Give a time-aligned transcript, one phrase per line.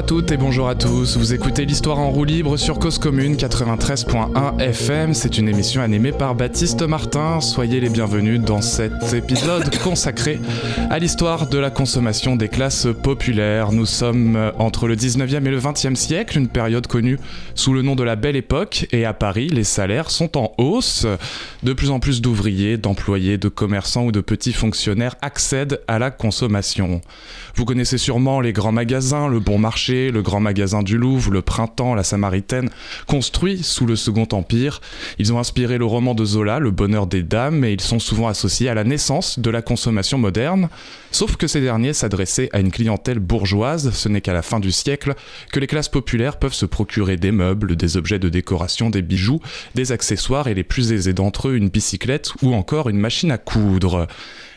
[0.00, 1.18] Bonjour à toutes et bonjour à tous.
[1.18, 5.12] Vous écoutez l'histoire en roue libre sur Cause Commune 93.1 FM.
[5.12, 7.42] C'est une émission animée par Baptiste Martin.
[7.42, 10.40] Soyez les bienvenus dans cet épisode consacré
[10.88, 13.72] à l'histoire de la consommation des classes populaires.
[13.72, 17.18] Nous sommes entre le 19e et le 20e siècle, une période connue
[17.54, 18.86] sous le nom de la Belle Époque.
[18.92, 21.06] Et à Paris, les salaires sont en hausse.
[21.62, 26.10] De plus en plus d'ouvriers, d'employés, de commerçants ou de petits fonctionnaires accèdent à la
[26.10, 27.02] consommation.
[27.54, 31.42] Vous connaissez sûrement les grands magasins, le Bon Marché, le Grand Magasin du Louvre, le
[31.42, 32.70] Printemps, la Samaritaine,
[33.06, 34.80] construits sous le Second Empire.
[35.18, 38.28] Ils ont inspiré le roman de Zola, Le Bonheur des Dames, et ils sont souvent
[38.28, 40.68] associés à la naissance de la consommation moderne.
[41.10, 44.70] Sauf que ces derniers s'adressaient à une clientèle bourgeoise, ce n'est qu'à la fin du
[44.70, 45.14] siècle
[45.52, 49.40] que les classes populaires peuvent se procurer des meubles, des objets de décoration, des bijoux,
[49.74, 53.38] des accessoires et les plus aisés d'entre eux une bicyclette ou encore une machine à
[53.38, 54.06] coudre.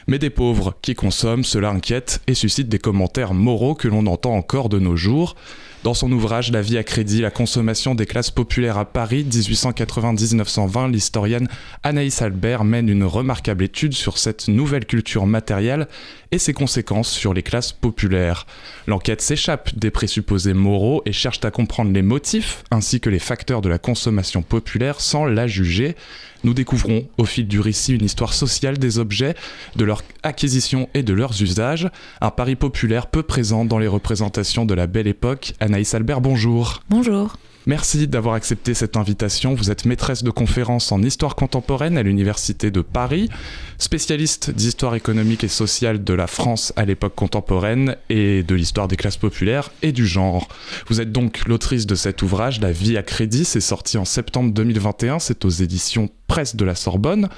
[0.08, 4.36] Mais des pauvres qui consomment, cela inquiète et suscite des commentaires moraux que l'on entend
[4.36, 5.36] encore de nos jours.
[5.84, 10.90] Dans son ouvrage La vie à crédit, la consommation des classes populaires à Paris 1890-1920,
[10.90, 11.50] l'historienne
[11.84, 15.90] Anaïs Albert mène une remarquable étude sur cette nouvelle culture matérielle
[16.32, 18.48] et ses conséquences sur les classes populaires.
[18.88, 23.62] L'enquête s'échappe des présupposés moraux et cherche à comprendre les motifs ainsi que les facteurs
[23.62, 25.98] de la consommation populaire sans la juger.
[26.44, 29.36] Nous découvrons au fil du récit une histoire sociale des objets,
[29.76, 31.90] de leur acquisition et de leurs usages,
[32.20, 35.54] un Paris populaire peu présent dans les représentations de la belle époque.
[35.60, 36.84] Anaïs Albert, bonjour.
[36.90, 37.38] Bonjour.
[37.66, 39.56] Merci d'avoir accepté cette invitation.
[39.56, 43.30] Vous êtes maîtresse de conférences en histoire contemporaine à l'Université de Paris,
[43.78, 48.98] spécialiste d'histoire économique et sociale de la France à l'époque contemporaine et de l'histoire des
[48.98, 50.50] classes populaires et du genre.
[50.88, 53.46] Vous êtes donc l'autrice de cet ouvrage, La vie à crédit.
[53.46, 55.20] C'est sorti en septembre 2021.
[55.20, 57.30] C'est aux éditions Presse de la Sorbonne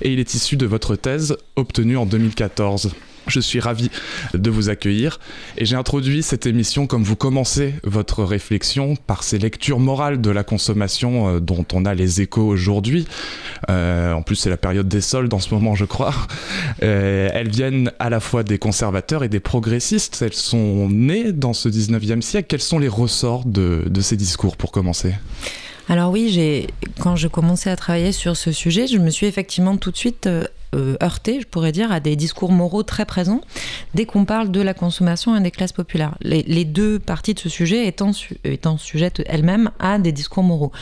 [0.00, 2.92] et il est issu de votre thèse obtenue en 2014.
[3.26, 3.90] Je suis ravi
[4.34, 5.18] de vous accueillir
[5.56, 10.30] et j'ai introduit cette émission comme vous commencez votre réflexion par ces lectures morales de
[10.30, 13.06] la consommation euh, dont on a les échos aujourd'hui.
[13.70, 16.14] Euh, en plus c'est la période des soldes en ce moment je crois.
[16.82, 20.20] Euh, elles viennent à la fois des conservateurs et des progressistes.
[20.22, 22.46] Elles sont nées dans ce 19e siècle.
[22.48, 25.14] Quels sont les ressorts de, ces discours pour commencer?
[25.88, 26.66] Alors oui,
[26.98, 30.28] quand je commençais à travailler sur ce sujet, je me suis effectivement tout de suite
[30.74, 33.40] euh, heurté, je pourrais dire, à des discours moraux très présents
[33.94, 36.16] dès qu'on parle de la consommation et des classes populaires.
[36.20, 38.12] Les, deux parties de ce sujet étant,
[38.78, 40.72] sujettes elles-mêmes à des discours moraux.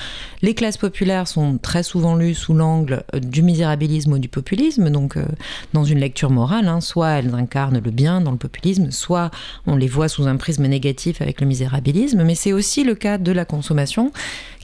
[0.41, 4.91] Les classes populaires sont très souvent lues sous l'angle euh, du misérabilisme ou du populisme,
[4.91, 5.25] donc euh,
[5.73, 9.31] dans une lecture morale, hein, soit elles incarnent le bien dans le populisme, soit
[9.67, 13.19] on les voit sous un prisme négatif avec le misérabilisme, mais c'est aussi le cas
[13.19, 14.13] de la consommation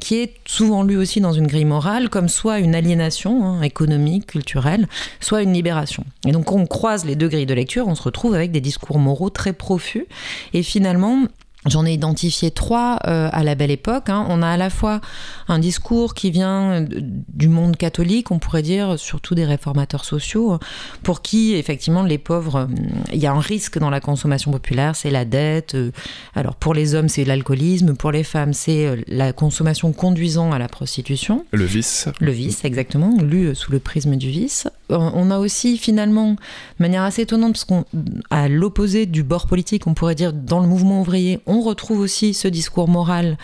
[0.01, 4.27] qui est souvent lu aussi dans une grille morale comme soit une aliénation hein, économique,
[4.27, 4.89] culturelle,
[5.21, 6.05] soit une libération.
[6.27, 8.99] Et donc, on croise les deux grilles de lecture, on se retrouve avec des discours
[8.99, 10.07] moraux très profus.
[10.53, 11.27] Et finalement,
[11.69, 14.09] J'en ai identifié trois euh, à la belle époque.
[14.09, 14.27] Hein.
[14.29, 15.01] On a à la fois
[15.49, 20.59] un discours qui vient du monde catholique, on pourrait dire, surtout des réformateurs sociaux,
[21.03, 22.67] pour qui, effectivement, les pauvres, euh,
[23.13, 25.75] il y a un risque dans la consommation populaire, c'est la dette.
[25.75, 25.91] Euh.
[26.35, 30.69] alors, pour les hommes, c'est l'alcoolisme, pour les femmes, c'est la consommation conduisant à la
[30.69, 31.45] prostitution.
[31.53, 32.09] Le vice.
[32.21, 34.69] Le vice, exactement, lu sous le prisme du vice.
[34.91, 36.37] On a aussi, finalement, de
[36.79, 41.01] manière assez étonnante, parce qu'à l'opposé du bord politique, on pourrait dire, dans le mouvement
[41.01, 43.37] ouvrier, on retrouve aussi ce discours moral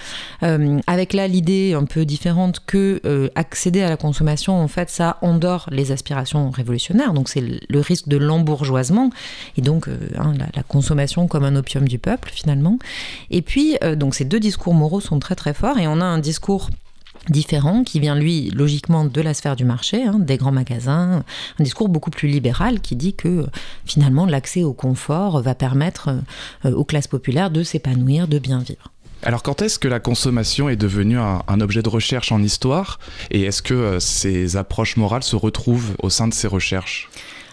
[0.42, 4.90] euh, avec là l'idée un peu différente que euh, accéder à la consommation, en fait,
[4.90, 7.12] ça endort les aspirations révolutionnaires.
[7.12, 9.10] Donc c'est le risque de l'embourgeoisement
[9.56, 12.78] et donc euh, hein, la, consommation comme un opium du peuple finalement.
[13.30, 16.18] Et puis donc ces deux discours moraux sont très très forts et on a un
[16.18, 16.70] discours
[17.28, 21.22] différent, qui vient lui logiquement de la sphère du marché, hein, des grands magasins,
[21.58, 23.46] un discours beaucoup plus libéral qui dit que
[23.84, 26.10] finalement l'accès au confort va permettre
[26.64, 28.90] euh, aux classes populaires de s'épanouir, de bien vivre.
[29.22, 32.98] Alors quand est-ce que la consommation est devenue un, objet de recherche en histoire
[33.30, 37.08] et est-ce que euh, ces approches morales se retrouvent au sein de ces recherches?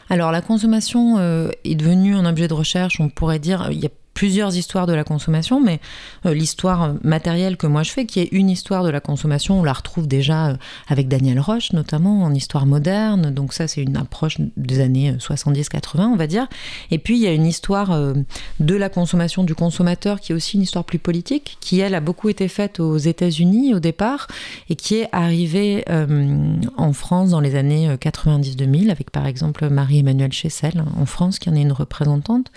[0.10, 3.86] Alors la consommation euh, est devenue un objet de recherche, on pourrait dire, il y
[3.86, 3.90] a
[4.22, 5.80] plusieurs histoires de la consommation, mais
[6.28, 9.64] euh, l'histoire matérielle que moi je fais, qui est une histoire de la consommation, on
[9.64, 10.58] la retrouve déjà euh,
[10.88, 13.32] avec Daniel Roche, notamment en histoire moderne.
[13.32, 16.46] Donc ça, c'est une approche des années 70-80, euh, on va dire.
[16.92, 18.00] Et puis il y a une histoire
[18.60, 22.00] de la consommation du consommateur, qui est aussi une histoire plus politique, qui elle a
[22.00, 24.28] beaucoup été faite aux États-Unis au départ,
[24.70, 25.84] et qui est arrivée
[26.78, 31.56] en France dans les années 90-2000, avec par exemple Marie-Emmanuelle Chessel en France, qui en
[31.56, 32.52] est une représentante.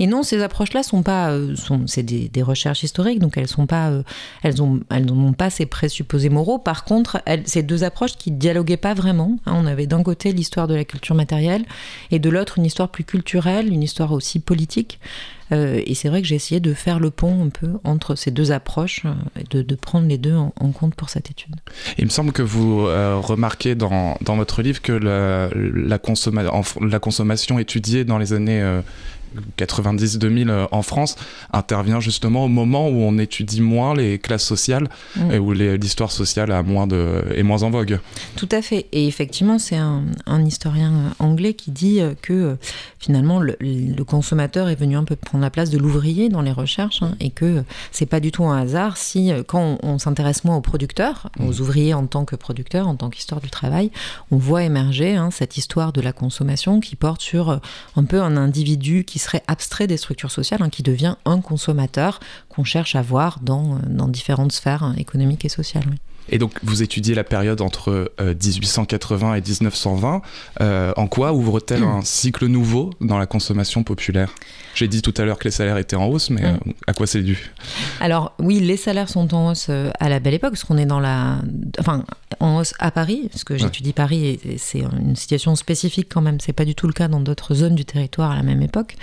[0.00, 3.66] Et non, ces approches-là sont pas, euh, sont, c'est des, recherches historiques, donc elles sont
[3.66, 3.92] pas,
[4.42, 6.58] elles n'ont pas ces présupposés moraux.
[6.58, 9.38] Par contre, ces deux approches qui dialoguaient pas vraiment.
[9.46, 9.54] Hein.
[9.56, 11.64] on avait d'un côté l'histoire de la culture matérielle
[12.10, 14.98] et de l'autre une histoire plus culturelle, une histoire aussi politique.
[15.52, 18.30] Euh, et c'est vrai que j'ai essayé de faire le pont un peu entre ces
[18.30, 21.54] deux approches euh, et de, prendre les deux en, compte pour cette étude.
[21.98, 25.98] Il me semble que vous euh, remarquez dans, votre livre que la,
[26.98, 28.80] consommation étudiée dans les années
[29.58, 31.16] 90-2000 euh, en France
[31.52, 35.30] intervient justement au moment où on étudie moins les classes sociales mm.
[35.32, 37.98] et où l'histoire sociale a moins de, est moins en vogue.
[38.36, 38.86] Tout à fait.
[38.92, 40.04] Et effectivement, c'est un,
[40.44, 42.56] historien euh, anglais qui dit euh, que
[42.98, 43.54] finalement le,
[44.04, 47.30] consommateur est venu un peu prendre la place de l'ouvrier dans les recherches hein, et
[47.30, 51.48] que c'est pas du tout un hasard si quand on, s'intéresse moins aux producteurs, mm.
[51.48, 53.90] aux ouvriers en tant que producteurs, en tant qu'histoire du travail,
[54.30, 57.60] on voit émerger hein, cette histoire de la consommation qui porte sur
[57.96, 62.20] un peu un individu qui serait abstrait des structures sociales, hein, qui devient un consommateur
[62.48, 65.84] qu'on cherche à voir dans, dans différentes sphères hein, économiques et sociales.
[66.30, 70.22] Et donc, vous étudiez la période entre 1880 euh, et 1920.
[70.60, 74.30] Euh, en quoi ouvre-t-elle un cycle nouveau dans la consommation populaire?
[74.74, 76.58] J'ai dit tout à l'heure que les salaires étaient en hausse, mais mm.
[76.66, 77.52] euh, à quoi c'est dû?
[78.00, 81.00] Alors, oui, les salaires sont en hausse à la belle époque, parce qu'on est dans
[81.00, 81.38] la.
[81.78, 82.04] Enfin,
[82.40, 86.40] en hausse à Paris, parce que j'étudie Paris et, c'est une situation spécifique quand même.
[86.40, 88.96] C'est pas du tout le cas dans d'autres zones du territoire à la même époque.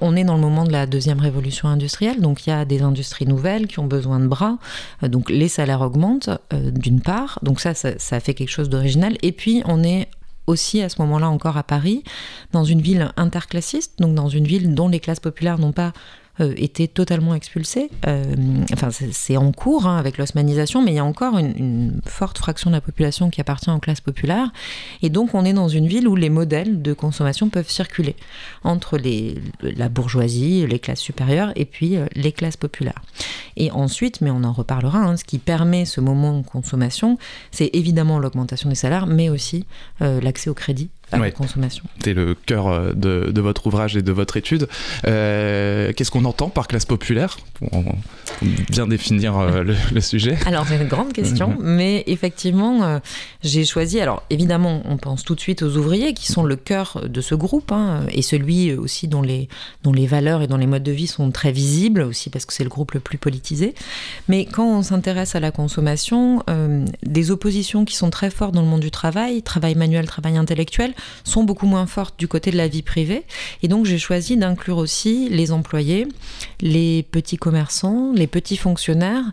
[0.00, 2.82] on est dans le moment de la deuxième révolution industrielle, donc il y a des
[2.82, 4.58] industries nouvelles qui ont besoin de bras,
[5.02, 6.30] donc les salaires augmentent.
[6.52, 7.40] Euh, d'une part.
[7.42, 9.16] Donc ça, ça, ça fait quelque chose d'original.
[9.22, 10.08] Et puis, on est
[10.46, 12.04] aussi à ce moment-là encore à Paris,
[12.52, 15.92] dans une ville interclassiste, donc dans une ville dont les classes populaires n'ont pas
[16.38, 17.90] été totalement expulsés.
[18.06, 18.24] Euh,
[18.72, 22.70] enfin, c'est en cours hein, avec l'osmanisation, mais il y a encore une, forte fraction
[22.70, 24.50] de la population qui appartient aux classes populaires.
[25.02, 28.16] Et donc, on est dans une ville où les modèles de consommation peuvent circuler
[28.64, 28.98] entre
[29.62, 33.02] la bourgeoisie, les classes supérieures et puis euh, les classes populaires.
[33.56, 37.18] Et ensuite, mais on en reparlera, hein, ce qui permet ce moment de consommation,
[37.50, 39.64] c'est évidemment l'augmentation des salaires, mais aussi
[40.00, 41.84] l'accès au crédit à la consommation.
[42.02, 44.68] C'est le cœur euh, de, de, votre ouvrage et de votre étude.
[45.06, 47.38] Euh, Qu'est-ce qu'on entend par classe populaire?
[47.54, 47.70] Pour
[48.70, 50.36] bien définir euh, le, sujet.
[50.46, 51.58] Alors, c'est une grande question, mhm.
[51.62, 52.98] mais effectivement, euh,
[53.42, 54.00] j'ai choisi.
[54.00, 57.34] Alors, évidemment, on pense tout de suite aux ouvriers qui sont le cœur de ce
[57.34, 59.48] groupe hein, et celui aussi dont les,
[59.84, 62.52] dont les valeurs et dont les modes de vie sont très visibles aussi parce que
[62.52, 63.74] c'est le groupe le plus politisé.
[64.28, 66.42] Mais quand on s'intéresse à la consommation,
[67.02, 70.94] des oppositions qui sont très fortes dans le monde du travail, travail manuel, travail intellectuel,
[71.24, 73.24] sont beaucoup moins fortes du côté de la vie privée.
[73.62, 76.06] Et donc j'ai choisi d'inclure aussi les employés,
[76.60, 79.24] les petits commerçants, les petits fonctionnaires,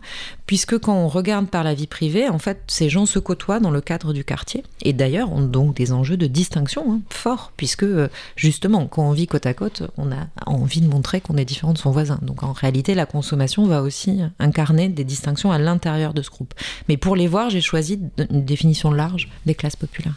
[0.46, 3.70] puisque quand on regarde par la vie privée, en fait, ces gens se côtoient dans
[3.70, 4.62] le cadre du quartier.
[4.82, 9.12] Et d'ailleurs, ont donc des enjeux de distinction hein, forts, puisque euh, justement, quand on
[9.12, 12.18] vit côte à côte, on a envie de montrer qu'on est différent de son voisin.
[12.22, 16.54] Donc en réalité, la consommation va aussi incarner des distinctions à l'intérieur de ce groupe.
[16.88, 20.14] Mais pour les voir, j'ai choisi une définition large des classes populaires.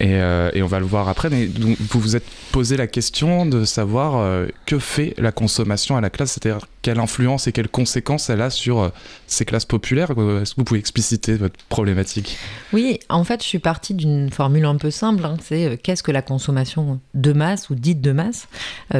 [0.00, 1.30] Euh, et, on va le voir après.
[1.30, 6.00] Mais vous vous êtes posé la question de savoir euh, que fait la consommation à
[6.00, 8.88] la classe, c'est-à-dire quelle influence et quelles conséquences elle a sur euh,
[9.30, 10.10] ces classes populaires.
[10.10, 12.36] Est-ce que vous pouvez expliciter votre problématique?
[12.72, 15.24] Oui, en fait, je suis partie d'une formule un peu simple.
[15.24, 15.36] Hein.
[15.42, 18.48] c'est qu'est-ce que la consommation de masse ou dite de masse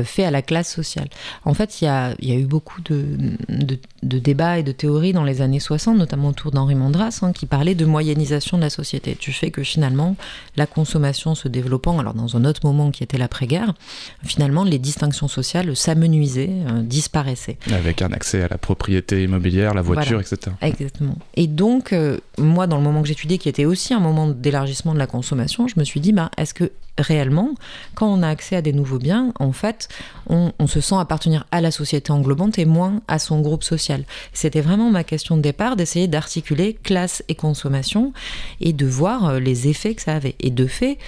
[0.05, 1.09] fait à la classe sociale?
[1.45, 3.07] En fait, il y a, eu beaucoup de,
[4.03, 7.75] débats et de théories dans les années 60, notamment autour d'Henri Mondras, hein, qui parlait
[7.75, 9.17] de moyennisation de la société.
[9.19, 10.17] Tu fais que finalement,
[10.57, 13.75] la consommation se développant, alors dans un autre moment qui était l'après-guerre,
[14.25, 17.59] finalement les distinctions sociales s'amenuisaient, euh, disparaissaient.
[17.73, 20.18] Avec un accès à la propriété immobilière, la voiture,
[20.61, 21.17] Exactement.
[21.35, 24.95] Et donc, euh, moi, dans le moment que j'étudiais, qui était aussi un moment d'élargissement
[24.95, 27.55] de la consommation, je me suis dit, bah, est-ce que réellement,
[27.95, 29.89] quand on a accès à des nouveaux biens, en fait,
[30.29, 34.05] on, se sent appartenir à la société englobante et moins à son groupe social?
[34.33, 38.13] C'était vraiment ma question de départ, d'essayer d'articuler classe et consommation
[38.61, 40.35] et de voir euh, les effets que ça avait.
[40.41, 40.99] Et de fait,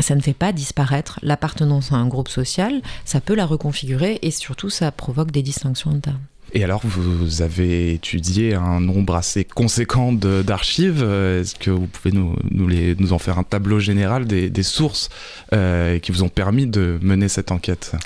[0.00, 4.30] ça ne fait pas disparaître l'appartenance à un groupe social, ça peut la reconfigurer et
[4.30, 6.20] surtout ça provoque des distinctions internes.
[6.56, 11.02] Et alors, vous avez étudié un nombre assez conséquent d'archives.
[11.02, 15.08] Est-ce que vous pouvez nous, en faire un tableau général des, sources
[15.52, 17.96] euh, qui vous ont permis de mener cette enquête?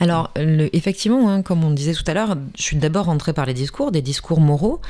[0.00, 3.54] Alors, effectivement, hein, comme on disait tout à l'heure, je suis d'abord rentrée par les
[3.54, 4.80] discours, des discours moraux.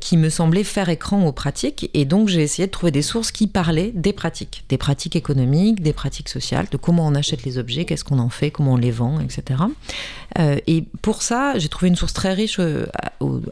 [0.00, 1.90] qui me semblait faire écran aux pratiques.
[1.94, 5.80] Et donc j'ai essayé de trouver des sources qui parlaient des pratiques, des pratiques économiques,
[5.80, 8.76] des pratiques sociales, de comment on achète les objets, qu'est-ce qu'on en fait, comment on
[8.76, 9.60] les vend, etc.
[10.38, 12.60] et pour ça, j'ai trouvé une source très riche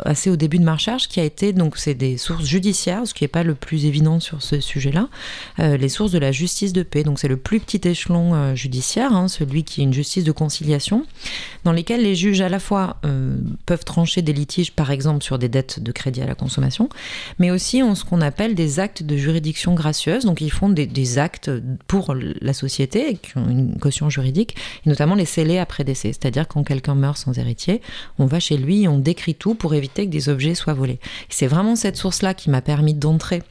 [0.05, 3.15] assez au début de ma recherche qui a été, donc c'est des sources judiciaires, ce
[3.15, 5.09] qui n'est pas le plus évident sur ce sujet-là,
[5.59, 7.03] les sources de la justice de paix.
[7.03, 11.05] Donc c'est le plus petit échelon judiciaire, hein, celui qui est une justice de conciliation,
[11.65, 15.39] dans lesquelles les juges à la fois euh, peuvent trancher des litiges, par exemple sur
[15.39, 16.89] des dettes de crédit à la consommation,
[17.39, 20.25] mais aussi ont ce qu'on appelle des actes de juridiction gracieuse.
[20.25, 21.51] Donc ils font des, actes
[21.89, 24.57] pour la société qui ont une caution juridique,
[24.87, 26.13] et notamment les scellés après décès.
[26.13, 27.83] C'est-à-dire quand quelqu'un meurt sans héritier,
[28.21, 31.01] on va chez lui on décrit tout pour éviter que des objets soient volés.
[31.29, 33.43] C'est vraiment cette source-là qui m'a permis d'entrer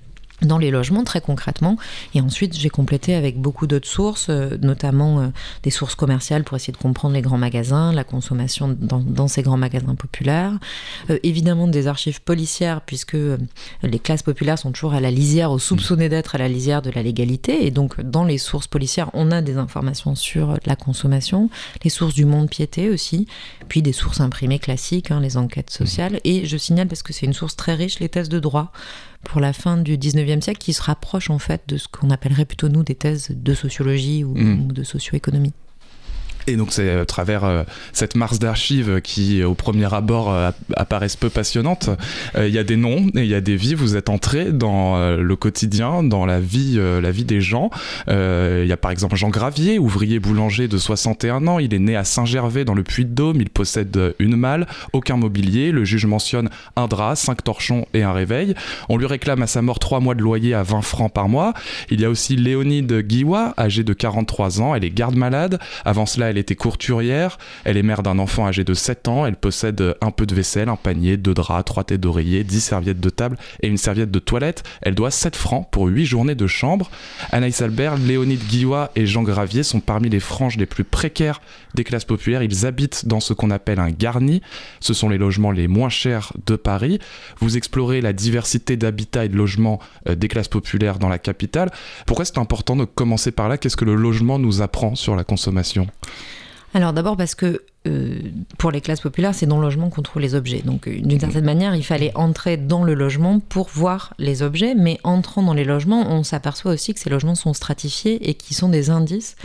[0.41, 1.77] dans les logements très concrètement.
[2.13, 5.27] Et ensuite, j'ai complété avec beaucoup d'autres sources, euh, notamment euh,
[5.63, 9.58] des sources commerciales pour essayer de comprendre les grands magasins, la consommation dans, ces grands
[9.58, 10.53] magasins populaires.
[11.10, 13.17] Euh, évidemment, des archives policières, puisque
[13.84, 16.89] les classes populaires sont toujours à la lisière, ou soupçonnées d'être à la lisière de
[16.89, 17.65] la légalité.
[17.65, 21.50] Et donc, dans les sources policières, on a des informations sur la consommation,
[21.84, 23.27] les sources du monde piété aussi,
[23.67, 26.19] puis des sources imprimées classiques, hein, les enquêtes sociales.
[26.24, 28.72] Et je signale, parce que c'est une source très riche, les thèses de droit
[29.23, 32.45] pour la fin du 19e siècle qui se rapproche en fait de ce qu'on appellerait
[32.45, 34.67] plutôt nous des thèses de sociologie ou, mmh.
[34.67, 35.53] ou de socio-économie.
[36.50, 37.63] Et donc c'est à travers euh,
[37.94, 41.89] cette marche d'archives qui, au premier abord, euh, apparaissent peu passionnantes.
[42.36, 43.75] Euh, il y a des noms et il y a des vies.
[43.75, 47.70] Vous êtes entré dans le quotidien, dans la vie, la vie des gens.
[48.08, 51.60] Il y a par exemple Jean Gravier, ouvrier boulanger de 61 ans.
[51.60, 53.41] Il est né à Saint-Gervais dans le Puy-de-Dôme.
[53.41, 55.72] Il possède une malle, aucun mobilier.
[55.72, 58.56] Le juge mentionne un drap, cinq torchons et un réveil.
[58.88, 61.53] On lui réclame à sa mort trois mois de loyer à 20 francs par mois.
[61.89, 64.74] Il y a aussi Léonide Guiwa, âgée de 43 ans.
[64.74, 65.60] Elle est garde-malade.
[65.86, 69.36] Avant cela, elle était courturière, elle est mère d'un enfant âgé de 7 ans, elle
[69.36, 73.10] possède un peu de vaisselle, un panier, deux draps, trois têtes d'oreiller, 10 serviettes de
[73.10, 74.63] table et une serviette de toilette.
[74.81, 76.89] Elle doit 7 francs pour 8 journées de chambre.
[77.31, 81.41] Anaïs Albert, Léonide Guillois et Jean Gravier sont parmi les franges les plus précaires
[81.75, 82.43] des classes populaires.
[82.43, 84.41] Ils habitent dans ce qu'on appelle un garni.
[84.79, 86.99] Ce sont les logements les moins chers de Paris.
[87.39, 91.71] Vous explorez la diversité d'habitat et de logements euh, des classes populaires dans la capitale.
[92.05, 93.57] Pourquoi c'est important de commencer par là?
[93.57, 95.88] Qu'est-ce que le logement nous apprend sur la consommation?
[96.73, 98.19] Alors d'abord parce que euh,
[98.57, 100.61] pour les classes populaires, c'est dans le logement qu'on trouve les objets.
[100.63, 104.75] Donc, euh, d'une certaine manière, il fallait entrer dans le logement pour voir les objets,
[104.75, 108.53] mais entrant dans les logements, on s'aperçoit aussi que ces logements sont stratifiés et qui
[108.53, 109.38] sont des indices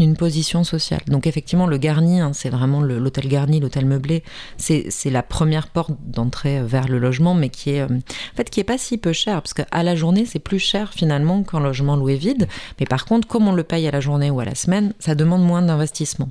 [0.00, 1.00] d'une position sociale.
[1.06, 4.22] Donc, effectivement, le garni, hein, c'est vraiment l'hôtel garni, l'hôtel meublé,
[4.56, 8.60] c'est la première porte d'entrée vers le logement, mais qui est, euh, en fait, qui
[8.60, 11.96] est pas si peu cher, parce qu'à la journée, c'est plus cher finalement qu'un logement
[11.96, 12.48] loué vide.
[12.78, 15.14] Mais par contre, comme on le paye à la journée ou à la semaine, ça
[15.14, 16.30] demande moins d'investissement.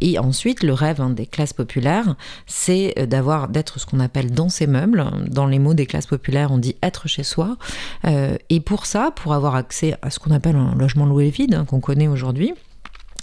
[0.00, 4.32] et ensuite, le rêve hein, des classes populaires, c'est euh, d'avoir d'être ce qu'on appelle
[4.32, 5.04] dans ses meubles.
[5.28, 7.56] Dans les mots des classes populaires, on dit être chez soi.
[8.04, 11.54] Euh, et pour ça, pour avoir accès à ce qu'on appelle un logement loué vide,
[11.54, 12.54] hein, qu'on connaît aujourd'hui,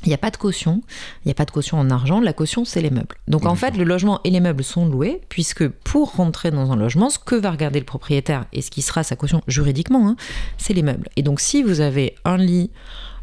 [0.03, 0.81] il n'y a pas de caution,
[1.23, 3.17] il n'y a pas de caution en argent, la caution c'est les meubles.
[3.27, 6.75] Donc en fait le logement et les meubles sont loués, puisque pour rentrer dans un
[6.75, 10.15] logement, ce que va regarder le propriétaire et ce qui sera sa caution juridiquement, hein,
[10.57, 11.09] c'est les meubles.
[11.15, 12.71] Et donc si vous avez un lit,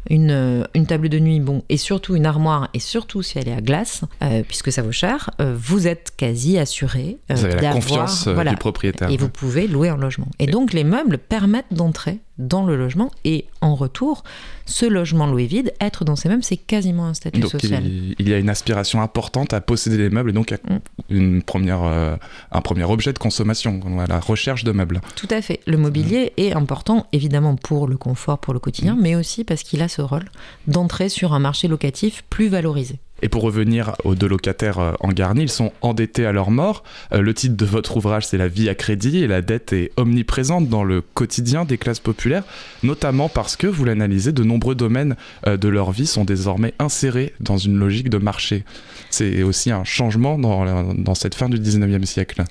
[0.09, 3.53] une, une, table de nuit, bon, et surtout une armoire, et surtout si elle est
[3.53, 7.73] à glace, euh, puisque ça vaut cher, euh, vous êtes quasi assuré euh, avez la
[7.73, 9.09] confiance du propriétaire.
[9.09, 10.27] Et vous pouvez louer un logement.
[10.39, 14.23] Et donc les meubles permettent d'entrer dans le logement et en retour,
[14.65, 17.83] ce logement loué vide, être dans ces meubles, c'est quasiment un statut social.
[17.85, 20.77] Il, y a une aspiration importante à posséder des meubles et donc mm.
[21.09, 22.15] une première, euh,
[22.51, 25.01] un premier objet de consommation, la recherche de meubles.
[25.15, 25.61] Tout à fait.
[25.65, 26.41] Le mobilier mm.
[26.41, 29.01] est important évidemment pour le confort, pour le quotidien, mm.
[29.01, 30.25] mais aussi parce qu'il a ce rôle
[30.67, 32.99] d'entrer sur un marché locatif plus valorisé.
[33.21, 36.83] Et pour revenir aux deux locataires euh, en garni, ils sont endettés à leur mort.
[37.13, 39.91] Euh, le titre de votre ouvrage, c'est La vie à crédit, et la dette est
[39.97, 42.43] omniprésente dans le quotidien des classes populaires,
[42.83, 45.15] notamment parce que, vous l'analysez, de nombreux domaines
[45.47, 48.63] euh, de leur vie sont désormais insérés dans une logique de marché.
[49.09, 52.43] C'est aussi un changement dans, dans cette fin du 19e siècle.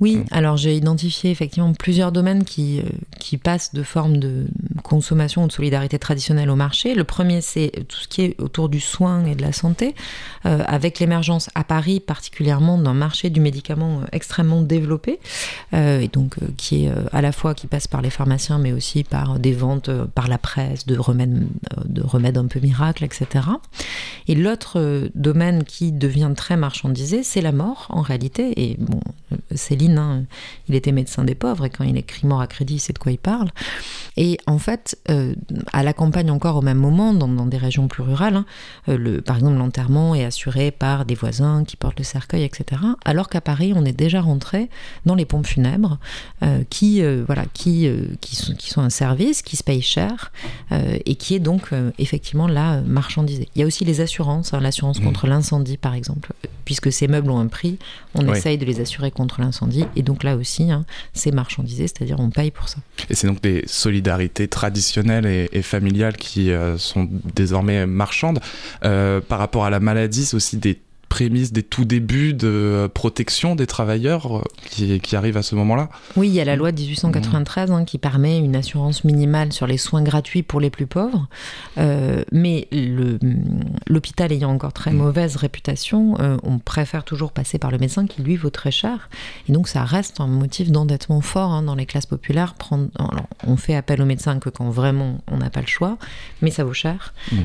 [0.00, 0.24] Oui, mm.
[0.30, 2.82] alors j'ai identifié effectivement plusieurs domaines qui,
[3.18, 4.46] qui passent de forme de
[4.82, 6.94] consommation ou de solidarité traditionnelle au marché.
[6.94, 9.94] Le premier, c'est tout ce qui est autour du soin et de la santé.
[10.46, 15.18] Euh, avec l'émergence à Paris particulièrement d'un marché du médicament euh, extrêmement développé,
[15.72, 19.04] euh, et donc qui est à la fois qui passe par les pharmaciens, mais aussi
[19.04, 21.46] par des ventes par la presse de remèdes,
[21.86, 23.46] de remèdes un peu miracles, etc.
[24.28, 28.52] Et l'autre domaine qui devient très marchandisé, c'est la mort en réalité.
[28.62, 29.00] Et bon,
[29.54, 30.24] Céline, hein,
[30.68, 33.12] il était médecin des pauvres et quand il écrit mort à crédit, c'est de quoi
[33.12, 33.50] il parle.
[34.16, 34.96] Et en fait,
[35.72, 38.46] à la campagne encore au même moment, dans, des régions plus rurales, hein,
[38.86, 42.80] le, par exemple l'enterrement est assuré par des voisins qui portent le cercueil, etc.
[43.04, 44.68] Alors qu'à Paris, on est déjà rentré
[45.04, 45.98] dans les pompes funèbres funèbres
[46.68, 47.88] qui, voilà, qui,
[48.20, 50.32] qui, sont, qui sont un service, qui se paye cher
[50.70, 53.48] et qui est donc effectivement là marchandisé.
[53.54, 55.04] Il y a aussi les assurances, hein, l'assurance mmh.
[55.04, 56.32] contre l'incendie par exemple,
[56.64, 57.78] puisque ces meubles ont un prix,
[58.14, 62.20] on essaye de les assurer contre l'incendie et donc là aussi hein, c'est marchandisé, c'est-à-dire
[62.20, 62.78] on paye pour ça.
[63.10, 68.40] Et c'est donc des solidarités traditionnelles et, familiales qui sont désormais marchandes.
[68.80, 70.78] par rapport à la maladie, c'est aussi des
[71.14, 75.88] prémisse des tout débuts de protection des travailleurs euh, qui, qui arrivent à ce moment-là
[76.16, 79.68] Oui, il y a la loi de 1893 hein, qui permet une assurance minimale sur
[79.68, 81.28] les soins gratuits pour les plus pauvres.
[81.78, 82.66] Euh, mais
[83.86, 84.96] l'hôpital ayant encore très mm.
[84.96, 89.08] mauvaise réputation, euh, on préfère toujours passer par le médecin qui lui vaut très cher.
[89.48, 92.54] Et donc ça reste un motif d'endettement fort hein, dans les classes populaires.
[92.54, 95.96] Prendre, alors, on fait appel au médecin que quand vraiment on n'a pas le choix,
[96.42, 97.14] mais ça vaut cher.
[97.30, 97.36] Mm.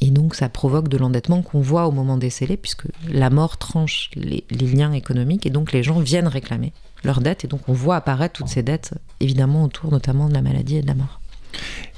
[0.00, 3.58] et donc ça provoque de l'endettement qu'on voit au moment des scellés, puisque la mort
[3.58, 6.72] tranche les, liens économiques et donc les gens viennent réclamer
[7.04, 10.42] leurs dettes et donc on voit apparaître toutes ces dettes évidemment autour notamment de la
[10.42, 11.20] maladie et de la mort.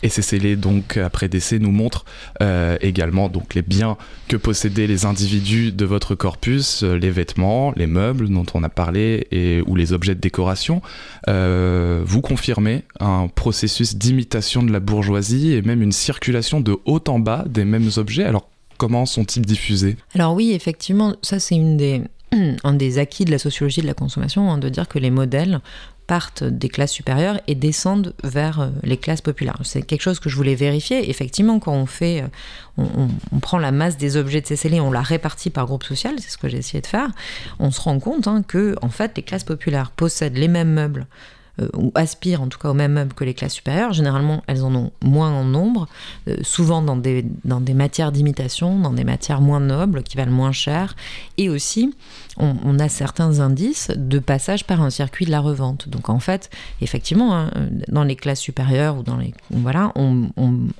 [0.03, 2.05] Et ces scellés, donc, après décès, nous montrent
[2.43, 7.73] euh, également donc, les biens que possédaient les individus de votre corpus, euh, les vêtements,
[7.77, 10.83] les meubles dont on a parlé, et, ou les objets de décoration.
[11.29, 17.05] Euh, vous confirmez un processus d'imitation de la bourgeoisie et même une circulation de haut
[17.07, 18.25] en bas des mêmes objets.
[18.25, 19.97] Alors, Comment sont-ils diffusés?
[20.15, 21.57] Alors oui, effectivement, ça c'est
[22.65, 25.61] un des acquis de la sociologie de la consommation, hein, de dire que les modèles
[26.07, 29.59] partent des classes supérieures et descendent vers euh, les classes populaires.
[29.65, 31.09] C'est quelque chose que je voulais vérifier.
[31.09, 32.29] Effectivement, quand on euh,
[33.41, 36.31] prend la masse des objets de CCL et on la répartit par groupe social, c'est
[36.31, 37.09] ce que j'ai essayé de faire,
[37.59, 41.07] on se rend compte hein, que fait les classes populaires possèdent les mêmes meubles
[41.61, 43.93] euh, ou aspirent en tout cas au même meuble que les classes supérieures.
[43.93, 45.87] Généralement, elles en ont moins en nombre,
[46.29, 50.33] euh, souvent dans des, dans des matières d'imitation, dans des matières moins nobles, qui valent
[50.33, 50.97] moins cher.
[51.39, 51.95] Et aussi,
[52.37, 55.89] on, a certains indices de passage par un circuit de la revente.
[55.89, 57.51] Donc en fait, effectivement, hein,
[57.89, 59.33] dans les classes supérieures ou dans les...
[59.51, 59.93] Voilà,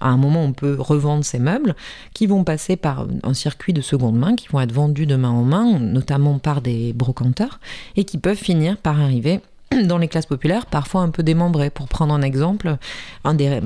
[0.01, 1.77] à un moment, on peut revendre ces meubles
[2.13, 5.31] qui vont passer par un circuit de seconde main, qui vont être vendus de main
[5.31, 7.61] en main, notamment par des brocanteurs,
[7.97, 9.41] et qui peuvent finir par arriver
[9.85, 11.71] dans les classes populaires, parfois un peu démembrées.
[11.71, 12.77] Pour prendre un exemple,
[13.25, 13.61] un des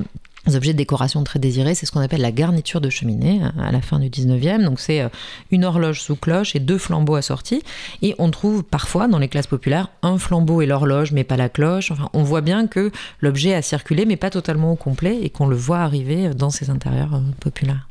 [0.55, 3.71] objets de décoration très désirés, c'est ce qu'on appelle la garniture de cheminée hein, à
[3.71, 4.63] la fin du 19e.
[4.63, 5.09] Donc c'est euh,
[5.51, 7.63] une horloge sous cloche et deux flambeaux assortis.
[8.01, 11.49] Et on trouve parfois dans les classes populaires un flambeau et l'horloge, mais pas la
[11.49, 11.91] cloche.
[11.91, 15.47] Enfin, on voit bien que l'objet a circulé, mais pas totalement au complet, et qu'on
[15.47, 17.88] le voit arriver dans ces intérieurs euh, populaires.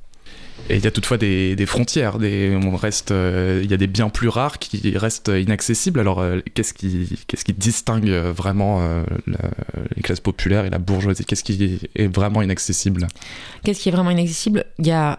[0.70, 2.18] Et il y a toutefois des, frontières.
[2.18, 5.98] Des, on reste, euh, il y a des biens plus rares qui restent inaccessibles.
[5.98, 9.02] Alors, euh, qu'est-ce qui, qu'est-ce qui distingue vraiment euh,
[9.96, 11.24] les classes populaires et la bourgeoisie?
[11.24, 13.06] Qu'est-ce qui est vraiment inaccessible?
[13.64, 14.64] Qu'est-ce qui est vraiment inaccessible?
[14.78, 15.18] Il y a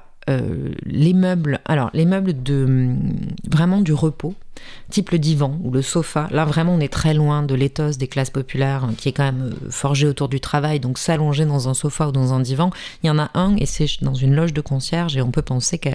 [0.85, 1.59] les meubles.
[1.65, 2.89] Alors, les meubles de
[3.49, 4.35] vraiment du repos
[4.89, 6.27] type le divan ou le sofa.
[6.31, 9.23] Là, vraiment, on est très loin de l'éthos des classes populaires hein, qui est quand
[9.23, 10.79] même euh, forgé autour du travail.
[10.79, 12.71] Donc, s'allonger dans un sofa ou dans un divan,
[13.03, 15.41] il y en a un et c'est dans une loge de concierge et on peut
[15.41, 15.89] penser que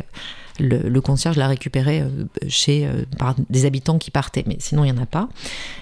[0.61, 2.09] le, concierge l'a récupéré euh,
[2.49, 5.29] chez euh, par des habitants qui partaient, mais sinon il n'y en a pas.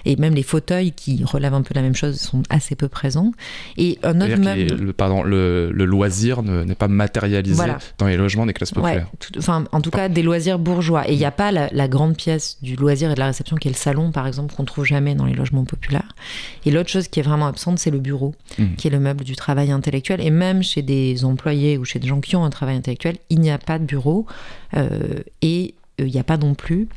[0.05, 3.31] Et même les fauteuils qui relèvent un peu la même chose sont assez peu présents.
[3.77, 4.75] Et un autre meuble...
[4.75, 7.63] le, pardon, le, loisir n'est pas matérialisé
[7.97, 9.07] dans les logements des classes populaires.
[9.37, 11.07] enfin, en tout cas, des loisirs bourgeois.
[11.09, 13.67] Et il n'y a pas la, grande pièce du loisir et de la réception qui
[13.67, 16.15] est le salon, par exemple, qu'on trouve jamais dans les logements populaires.
[16.65, 18.75] Et l'autre chose qui est vraiment absente, c'est le bureau, mmh.
[18.77, 20.21] qui est le meuble du travail intellectuel.
[20.21, 23.39] Et même chez des employés ou chez des gens qui ont un travail intellectuel, il
[23.39, 24.25] n'y a pas de bureau.
[24.75, 26.87] Euh, et il euh, n'y a pas non plus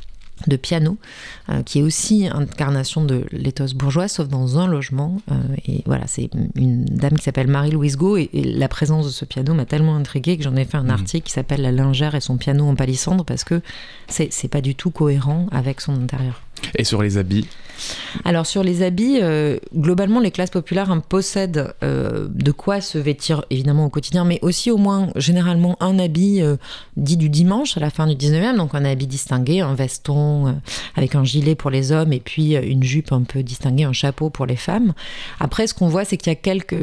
[0.45, 0.97] de piano,
[1.49, 5.19] euh, qui est aussi incarnation de l'éthos bourgeois, sauf dans un logement.
[5.67, 9.55] et voilà, c'est une dame qui s'appelle Marie-Louise Go, et, la présence de ce piano
[9.55, 10.89] m'a tellement intriguée que j'en ai fait un mmh.
[10.91, 13.61] article qui s'appelle La lingère et son piano en palissandre, parce que
[14.09, 16.43] c'est pas du tout cohérent avec son intérieur.
[16.75, 17.47] Et sur les habits?
[18.25, 23.45] Alors sur les habits, euh, globalement les classes populaires possèdent euh, de quoi se vêtir
[23.49, 26.57] évidemment au quotidien, mais aussi au moins généralement un habit euh,
[26.95, 30.59] dit du dimanche à la fin du 19e, donc un habit distingué, un veston
[30.95, 34.29] avec un gilet pour les hommes et puis une jupe un peu distinguée, un chapeau
[34.29, 34.93] pour les femmes.
[35.39, 36.77] Après ce qu'on voit c'est qu'il y a quelques...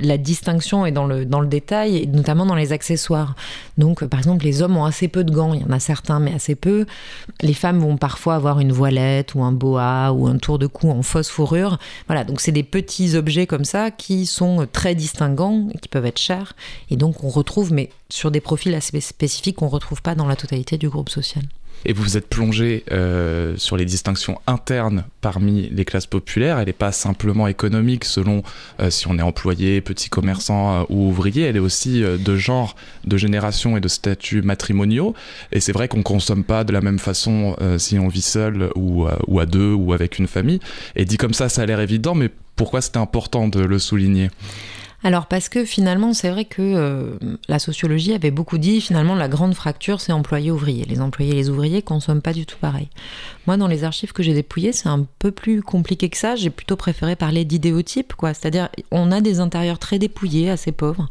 [0.00, 3.34] La distinction est dans le, dans le détail, notamment dans les accessoires.
[3.78, 6.20] Donc par exemple les hommes ont assez peu de gants, il y en a certains
[6.20, 6.86] mais assez peu.
[7.40, 10.90] Les femmes vont parfois avoir une voilette ou un boa ou un tour de cou
[10.90, 11.78] en fausse fourrure.
[12.06, 16.18] Voilà, donc c'est des petits objets comme ça qui sont très distinguants, qui peuvent être
[16.18, 16.54] chers.
[16.90, 20.26] Et donc on retrouve, mais sur des profils assez spécifiques qu'on ne retrouve pas dans
[20.26, 21.44] la totalité du groupe social.
[21.86, 26.58] Et vous vous êtes plongé euh, sur les distinctions internes parmi les classes populaires.
[26.58, 28.42] Elle n'est pas simplement économique selon
[28.80, 31.44] euh, si on est employé, petit commerçant euh, ou ouvrier.
[31.44, 35.14] Elle est aussi de genre, de génération et de statut matrimoniaux.
[35.52, 38.70] Et c'est vrai qu'on ne consomme pas de la même façon si on vit seul
[38.74, 40.60] ou, ou à deux ou avec une famille.
[40.96, 44.30] Et dit comme ça, ça a l'air évident, mais pourquoi c'était important de le souligner?
[45.04, 49.28] Alors parce que finalement, c'est vrai que euh, la sociologie avait beaucoup dit, finalement, la
[49.28, 50.86] grande fracture, c'est employés-ouvriers.
[50.86, 52.88] Les employés et les ouvriers consomment pas du tout pareil.
[53.46, 56.36] Moi, dans les archives que j'ai dépouillées, c'est un peu plus compliqué que ça.
[56.36, 58.32] J'ai plutôt préféré parler d'idéotypes, quoi.
[58.32, 61.06] C'est-à-dire, on a des intérieurs très dépouillés, assez pauvres,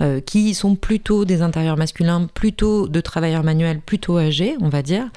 [0.00, 4.80] euh, qui sont plutôt des intérieurs masculins, plutôt de travailleurs manuels, plutôt âgés, on va
[4.80, 5.10] dire.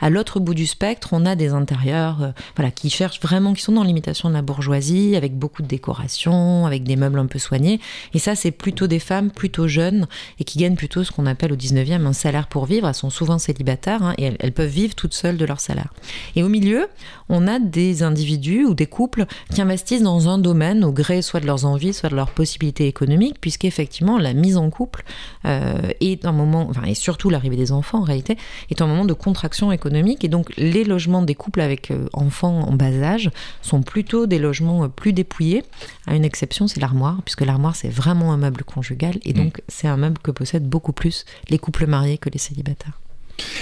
[0.00, 3.60] À l'autre bout du spectre, on a des intérieurs, euh, voilà, qui cherchent vraiment, qui
[3.60, 7.38] sont dans l'imitation de la bourgeoisie, avec beaucoup de décorations, avec des meubles un peu
[7.38, 7.73] soignés.
[8.12, 10.06] Et ça, c'est plutôt des femmes plutôt jeunes
[10.38, 12.88] et qui gagnent plutôt ce qu'on appelle au 19e un salaire pour vivre.
[12.88, 15.92] Elles sont souvent célibataires hein, et elles, peuvent vivre toutes seules de leur salaire.
[16.36, 16.86] Et au milieu,
[17.28, 21.40] on a des individus ou des couples qui investissent dans un domaine au gré soit
[21.40, 25.04] de leurs envies, soit de leurs possibilités économiques, puisqu'effectivement, la mise en couple
[25.44, 28.36] euh, est un moment, enfin, et surtout l'arrivée des enfants en réalité,
[28.70, 30.24] est un moment de contraction économique.
[30.24, 33.30] Et donc, les logements des couples avec euh, enfants en bas âge
[33.62, 35.64] sont plutôt des logements euh, plus dépouillés,
[36.06, 39.36] à une exception, c'est l'armoire, puisque l'armoire, c'est vraiment un meuble conjugal, et mm.
[39.36, 43.00] donc c'est un meuble que possèdent beaucoup plus les couples mariés que les célibataires.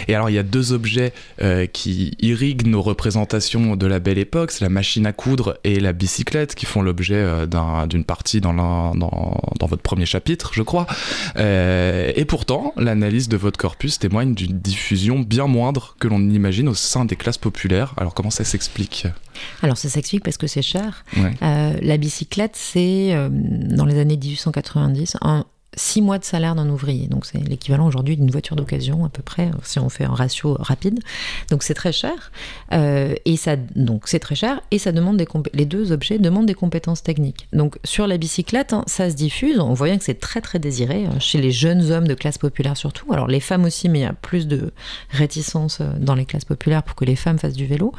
[0.08, 4.18] Et alors, il y a deux objets euh, qui irriguent nos représentations de la belle
[4.18, 4.50] époque.
[4.50, 8.54] C'est la machine à coudre et la bicyclette qui font l'objet euh, d'une partie dans,
[8.54, 10.86] dans, dans, votre premier chapitre, je crois.
[11.36, 16.68] Euh, et pourtant, l'analyse de votre corpus témoigne d'une diffusion bien moindre que l'on imagine
[16.68, 17.94] au sein des classes populaires.
[17.96, 19.06] Alors, comment ça s'explique?
[19.62, 21.04] Alors ça s'explique parce que c'est cher.
[21.40, 27.06] la bicyclette, c'est dans les années 1890 un, six mois de salaire d'un ouvrier.
[27.06, 30.56] Donc c'est l'équivalent aujourd'hui d'une voiture d'occasion à peu près, si on fait un ratio
[30.60, 31.00] rapide.
[31.50, 32.30] Donc c'est très cher.
[32.72, 36.46] Euh, et ça, donc c'est très cher et ça demande des les deux objets demandent
[36.46, 37.48] des compétences techniques.
[37.52, 39.58] Donc sur la bicyclette, hein, ça se diffuse.
[39.58, 42.38] On voit bien que c'est très très désiré euh, chez les jeunes hommes de classe
[42.38, 43.12] populaire surtout.
[43.12, 44.72] Alors les femmes aussi, mais il y a plus de
[45.10, 47.92] réticence euh, dans les classes populaires pour que les femmes fassent du vélo.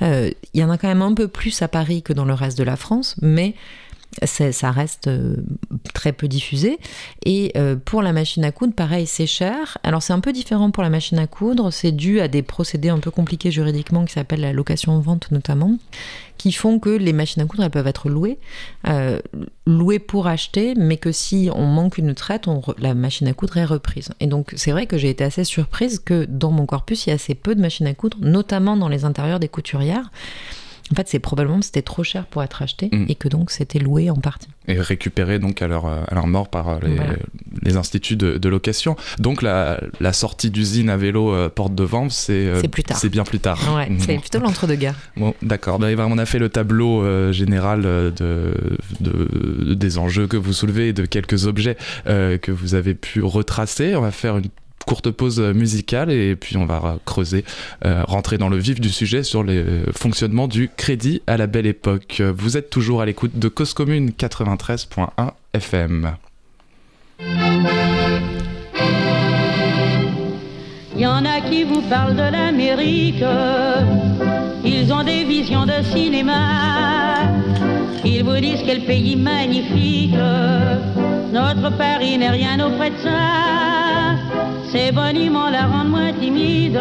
[0.00, 2.56] il y en a quand même un peu plus à Paris que dans le reste
[2.58, 3.54] de la France, mais
[4.24, 5.36] ça reste euh,
[5.94, 6.78] très peu diffusé.
[7.24, 9.78] Et euh, pour la machine à coudre, pareil, c'est cher.
[9.82, 12.88] Alors c'est un peu différent pour la machine à coudre, c'est dû à des procédés
[12.88, 15.76] un peu compliqués juridiquement qui s'appellent la location-vente notamment,
[16.38, 18.38] qui font que les machines à coudre, elles peuvent être louées,
[18.88, 19.20] euh,
[19.66, 23.58] louées pour acheter, mais que si on manque une traite, on la machine à coudre
[23.58, 24.10] est reprise.
[24.20, 27.12] Et donc c'est vrai que j'ai été assez surprise que dans mon corpus, il y
[27.12, 30.10] a assez peu de machines à coudre, notamment dans les intérieurs des couturières.
[30.92, 33.06] En fait, c'est probablement que c'était trop cher pour être acheté mm.
[33.08, 34.48] et que donc c'était loué en partie.
[34.66, 36.78] Et récupéré donc à leur, à leur mort par euh,
[37.62, 38.96] les, instituts de, location.
[39.18, 42.60] Donc la, la sortie d'usine à vélo euh, porte de vente, c'est euh,
[42.94, 43.58] c'est bien plus tard.
[43.76, 44.00] Ouais, mm.
[44.00, 44.96] c'est plutôt l'entre-deux-guerres.
[45.16, 45.78] Bon, d'accord.
[45.78, 48.12] Ben, on a fait le tableau général de,
[49.00, 51.76] de, des enjeux que vous soulevez et de quelques objets
[52.06, 53.94] que vous avez pu retracer.
[53.94, 54.48] On va faire une
[54.86, 57.44] courte pause musicale et puis on va creuser,
[57.84, 59.64] euh, rentrer dans le vif du sujet sur les
[59.94, 62.22] fonctionnements du crédit à la belle époque.
[62.36, 66.16] Vous êtes toujours à l'écoute de Cause Commune 93.1 FM.
[74.90, 77.22] Ils ont des visions de cinéma,
[78.04, 80.16] ils vous disent quel pays magnifique,
[81.32, 84.16] notre Paris n'est rien auprès de ça.
[84.72, 86.80] Ces boniments la rendent moins timide.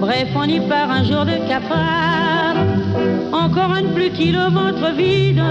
[0.00, 2.56] Bref, on y part un jour de cafard.
[3.30, 5.42] Encore un plus qui le ventre vide.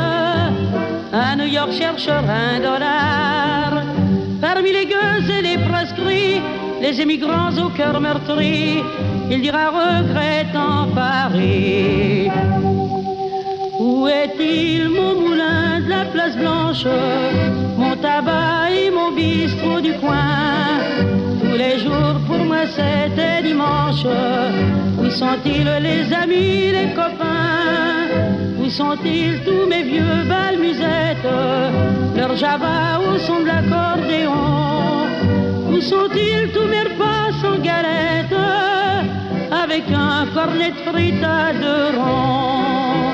[1.13, 3.83] À New York cherchera un dollar.
[4.41, 6.41] Parmi les gueux et les proscrits,
[6.85, 8.83] les émigrants au cœur meurtri,
[9.31, 12.29] il dira regrettant Paris.
[13.79, 16.85] Où est-il mon moulin de la place blanche,
[17.81, 20.33] mon tabac et mon bistrot du coin?
[21.41, 24.05] Tous les jours pour moi c'était dimanche.
[25.01, 28.05] Où sont-ils les amis, les copains?
[28.61, 31.33] Où sont-ils tous mes vieux balmusettes?
[32.15, 34.75] Leur java au son de l'accordéon
[35.75, 38.33] Où sont-ils tous mes repas sans galette
[39.51, 43.11] Avec un cornet de frites à deux ronds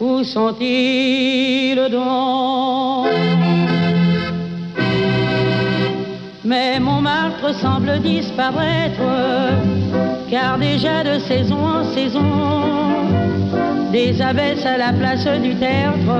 [0.00, 3.08] Où sont-ils donc?
[6.44, 9.02] Mais Montmartre semble disparaître,
[10.30, 12.32] car déjà de saison en saison,
[13.92, 16.16] des abbesses à la place du tertre,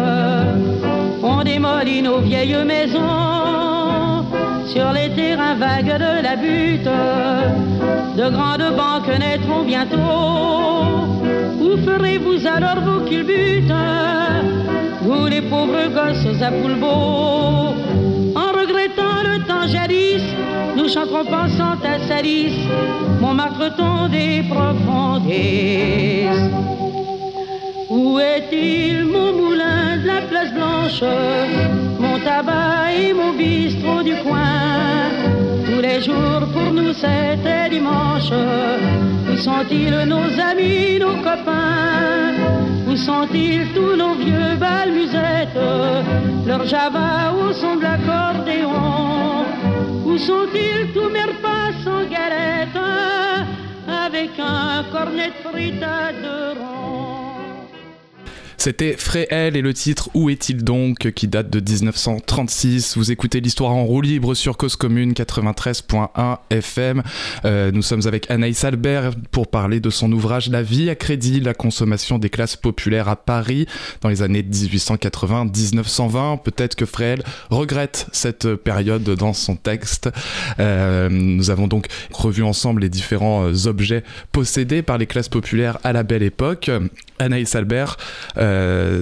[1.23, 3.76] on démolit nos vieilles maisons.
[4.77, 6.93] Sur les terrains vagues de la butte.
[8.21, 11.17] De grandes banques naîtront bientôt.
[11.65, 13.73] Où ferez-vous alors vos culbutes?
[15.01, 17.75] Vous les pauvres gosses à poulbeau
[18.43, 20.25] En regrettant le temps jadis,
[20.77, 22.57] nous chanterons pensant à Salis,
[23.21, 26.29] Montmartre des profondés.
[27.89, 31.86] Où est-il mon moulin de la place blanche?
[31.99, 35.11] Mon tabac et mon bistrot du coin.
[35.67, 38.33] Tous les jours pour nous c'était dimanche.
[39.31, 42.35] Où sont-ils nos amis, nos copains?
[42.89, 45.65] Où sont-ils tous nos vieux balmusettes?
[46.47, 49.45] Leur java son de l'accordéon?
[50.05, 52.81] Où sont-ils tous mes repas sans galette?
[54.07, 55.83] Avec un cornet de frites
[58.67, 62.97] c'était Fréhel et le titre Où est-il donc qui date de 1936.
[62.97, 67.05] Vous écoutez l'histoire en roue libre sur Cause Commune 93.1 FM.
[67.45, 71.39] Euh, nous sommes avec Anaïs Albert pour parler de son ouvrage La vie à crédit,
[71.39, 73.67] la consommation des classes populaires à Paris
[74.01, 76.43] dans les années 1880-1920.
[76.43, 80.11] Peut-être que Fréhel regrette cette période dans son texte.
[80.59, 84.03] Euh, nous avons donc revu ensemble les différents euh, objets
[84.33, 86.69] possédés par les classes populaires à la belle époque.
[87.19, 87.97] Anaïs Albert,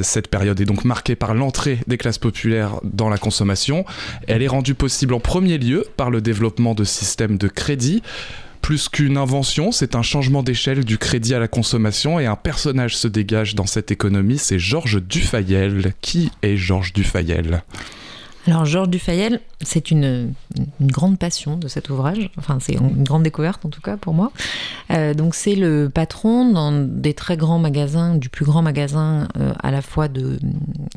[0.03, 3.85] cette période est donc marquée par l'entrée des classes populaires dans la consommation.
[4.27, 8.03] Elle est rendue possible en premier lieu par le développement de systèmes de crédit.
[8.63, 12.97] Plus qu'une invention, c'est un changement d'échelle du crédit à la consommation et un personnage
[12.97, 15.93] se dégage dans cette économie, c'est Georges Dufayel.
[16.01, 17.63] Qui est Georges Dufayel?
[18.47, 20.35] Alors Georges Dufayel, c'est une,
[20.81, 24.31] grande passion de cet ouvrage, enfin c'est une grande découverte en tout cas pour moi.
[24.91, 29.53] Euh, donc c'est le patron dans des très grands magasins, du plus grand magasin euh,
[29.63, 30.39] à la fois de,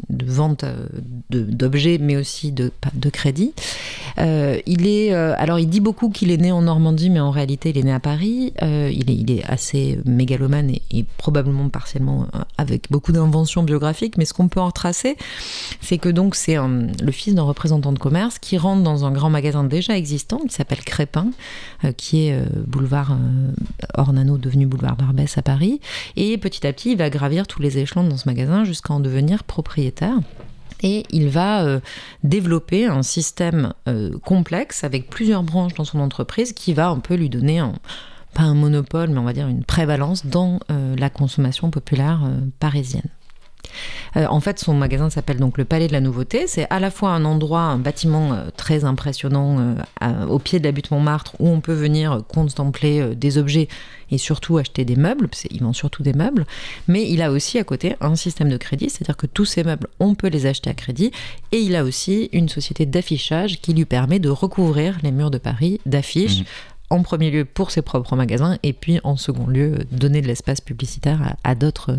[0.09, 0.87] vente euh,
[1.29, 3.53] d'objets mais aussi de, de crédit.
[4.17, 7.77] il est, alors il dit beaucoup qu'il est né en Normandie mais en réalité il
[7.77, 8.53] est né à Paris.
[8.61, 12.27] il, est, il est assez mégalomane et, et probablement partiellement
[12.57, 15.17] avec beaucoup d'inventions biographiques mais ce qu'on peut en retracer
[15.81, 19.29] c'est que donc c'est le fils d'un représentant de commerce qui rentre dans un grand
[19.29, 21.27] magasin déjà existant qui s'appelle Crépin,
[21.83, 23.51] euh, qui est euh, boulevard euh,
[23.95, 25.79] Ornano devenu boulevard Barbès à Paris.
[26.15, 28.99] Et petit à petit, il va gravir tous les échelons dans ce magasin jusqu'à en
[28.99, 30.17] devenir propriétaire.
[30.83, 31.79] Et il va
[32.23, 33.73] développer un système
[34.23, 37.63] complexe avec plusieurs branches dans son entreprise qui va un peu lui donner
[38.35, 43.09] pas un monopole, mais on va dire une prévalence dans la consommation populaire parisienne.
[44.15, 46.47] Euh, en fait, son magasin s'appelle donc le Palais de la Nouveauté.
[46.47, 50.65] C'est à la fois un endroit, un bâtiment euh, très impressionnant euh, au pied de
[50.65, 53.67] la butte Montmartre où on peut venir contempler des objets
[54.09, 55.29] et surtout acheter des meubles.
[55.51, 56.45] Il vend surtout des meubles.
[56.87, 59.87] Mais il a aussi à côté un système de crédit, c'est-à-dire que tous ces meubles,
[59.99, 61.11] on peut les acheter à crédit.
[61.51, 65.37] Et il a aussi une société d'affichage qui lui permet de recouvrir les murs de
[65.37, 66.41] Paris d'affiches.
[66.41, 66.45] Mmh
[66.89, 70.61] en premier lieu pour ses propres magasins et puis en second lieu donner de l'espace
[70.61, 71.97] publicitaire à, d'autres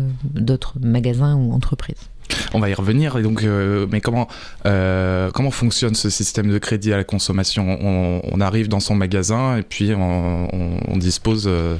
[0.79, 2.09] magasins ou entreprises.
[2.53, 3.17] On va y revenir.
[3.17, 4.27] Et donc, euh, mais comment,
[4.65, 7.77] euh, comment fonctionne ce système de crédit à la consommation?
[7.81, 11.75] On, arrive dans son magasin et puis on, dispose euh,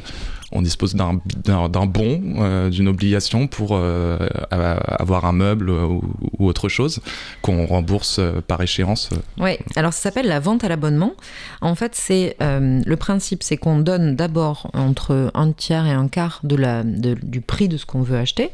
[0.51, 4.17] on dispose d'un bon, euh, d'une obligation pour euh,
[4.49, 6.01] avoir un meuble ou,
[6.39, 7.01] autre chose
[7.41, 9.09] qu'on rembourse euh, par échéance.
[9.39, 11.13] Oui, alors ça s'appelle la vente à l'abonnement.
[11.61, 16.55] En fait, le principe, c'est qu'on donne d'abord entre un tiers et un quart de
[16.55, 18.51] la, du prix de ce qu'on veut acheter.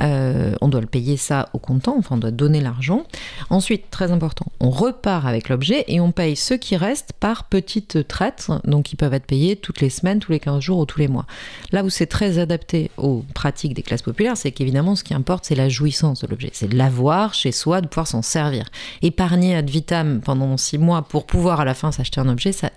[0.00, 3.04] on doit le payer ça au comptant, enfin on doit donner l'argent.
[3.50, 8.08] Ensuite, très important, on repart avec l'objet et on paye ce qui reste par petites
[8.08, 10.98] traites, donc ils peuvent être payés toutes les semaines, tous les 15 jours ou tous
[10.98, 11.26] les mois.
[11.72, 15.44] Là où c'est très adapté aux pratiques des classes populaires, c'est qu'évidemment, ce qui importe,
[15.44, 16.50] c'est la jouissance de l'objet.
[16.52, 18.66] C'est de l'avoir chez soi, de pouvoir s'en servir.
[19.02, 22.70] Épargner ad vitam pendant six mois pour pouvoir à la fin s'acheter un objet, ça,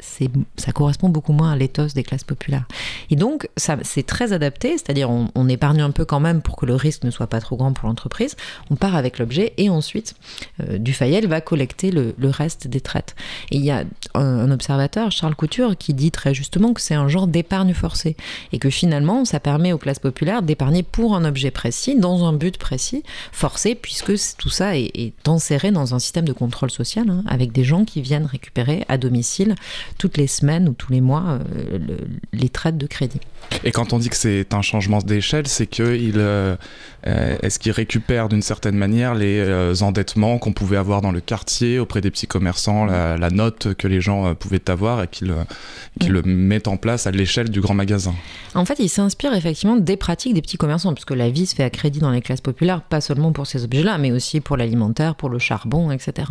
[0.73, 2.65] correspond beaucoup moins à l'éthos des classes populaires.
[3.09, 6.65] Et donc, ça, c'est très adapté, c'est-à-dire on, épargne un peu quand même pour que
[6.65, 8.37] le risque ne soit pas trop grand pour l'entreprise.
[8.69, 10.15] On part avec l'objet et ensuite,
[10.61, 13.15] euh, Dufayel va collecter le, reste des traites.
[13.51, 13.83] Et il y a
[14.13, 18.15] un observateur, Charles Couture, qui dit très justement que c'est un genre d'épargne forcée
[18.51, 22.33] et que finalement, ça permet aux classes populaires d'épargner pour un objet précis, dans un
[22.33, 27.23] but précis, forcé, puisque tout ça est, enserré dans un système de contrôle social, hein,
[27.27, 29.55] avec des gens qui viennent récupérer à domicile
[29.97, 31.79] toutes les semaines ou tous les mois euh,
[32.33, 33.19] les traites de crédit.
[33.63, 36.55] Et quand on dit que c'est un changement d'échelle, c'est qu'il euh,
[37.07, 41.79] euh, est-ce qu'il récupère d'une certaine manière les endettements qu'on pouvait avoir dans le quartier
[41.79, 45.33] auprès des petits commerçants, la, note que les gens pouvaient avoir et qu'il
[46.07, 48.13] le met en place à l'échelle du grand magasin?
[48.55, 51.63] En fait, il s'inspire effectivement des pratiques des petits commerçants, puisque la vie se fait
[51.63, 55.15] à crédit dans les classes populaires, pas seulement pour ces objets-là, mais aussi pour l'alimentaire,
[55.15, 56.27] pour le charbon, etc.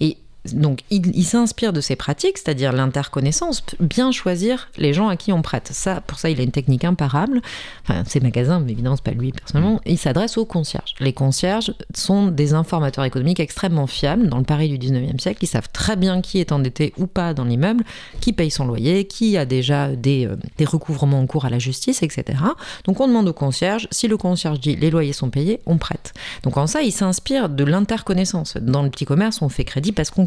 [0.00, 0.18] Et
[0.52, 5.42] donc, il, s'inspire de ces pratiques, c'est-à-dire l'interconnaissance, bien choisir les gens à qui on
[5.42, 5.68] prête.
[5.72, 7.42] Ça, pour ça, il a une technique imparable.
[7.82, 9.80] Enfin, c'est magasins, mais évidemment, c'est pas lui personnellement.
[9.86, 10.94] Il s'adresse aux concierges.
[11.00, 15.38] Les concierges sont des informateurs économiques extrêmement fiables dans le Paris du 19e siècle.
[15.42, 17.84] Ils savent très bien qui est endetté ou pas dans l'immeuble,
[18.20, 21.58] qui paye son loyer, qui a déjà des, euh, des recouvrements en cours à la
[21.58, 22.38] justice, etc.
[22.84, 23.88] Donc, on demande au concierge.
[23.90, 26.12] Si le concierge dit les loyers sont payés, on prête.
[26.42, 28.56] Donc, en ça, il s'inspire de l'interconnaissance.
[28.56, 30.26] Dans le petit commerce, on fait crédit parce qu'on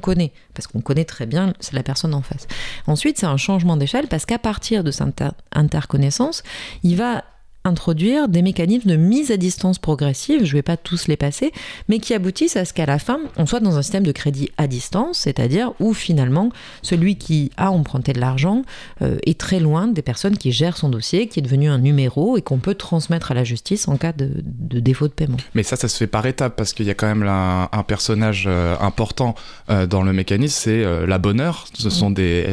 [0.54, 2.48] parce qu'on connaît très bien la personne en face.
[2.88, 6.44] Ensuite, c'est un changement d'échelle parce qu'à partir de cette interconnaissance,
[6.84, 7.24] il va
[7.70, 11.52] introduire des mécanismes de mise à distance progressive, je ne vais pas tous les passer,
[11.88, 14.52] mais qui aboutissent à ce qu'à la fin, on soit dans un système de crédit
[14.58, 16.50] à distance, c'est-à-dire où finalement
[16.82, 18.64] celui qui a emprunté de l'argent
[19.02, 22.38] euh, est très loin des personnes qui gèrent son dossier, qui est devenu un numéro
[22.38, 24.30] et qu'on peut transmettre à la justice en cas de,
[24.80, 25.38] défaut de paiement.
[25.54, 28.46] Mais ça, ça se fait par étapes parce qu'il y a quand même un, personnage
[28.48, 29.36] euh, important
[29.70, 31.66] euh, dans le mécanisme, c'est l'abonneur.
[31.74, 32.46] Ce sont des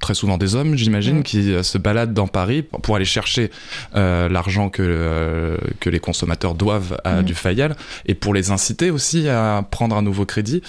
[0.00, 3.50] très souvent des hommes, j'imagine, qui euh, se baladent dans Paris pour aller chercher
[3.96, 8.90] euh, l'argent que, euh, que les consommateurs doivent à du Fayal et pour les inciter
[8.90, 10.62] aussi à prendre un nouveau crédit.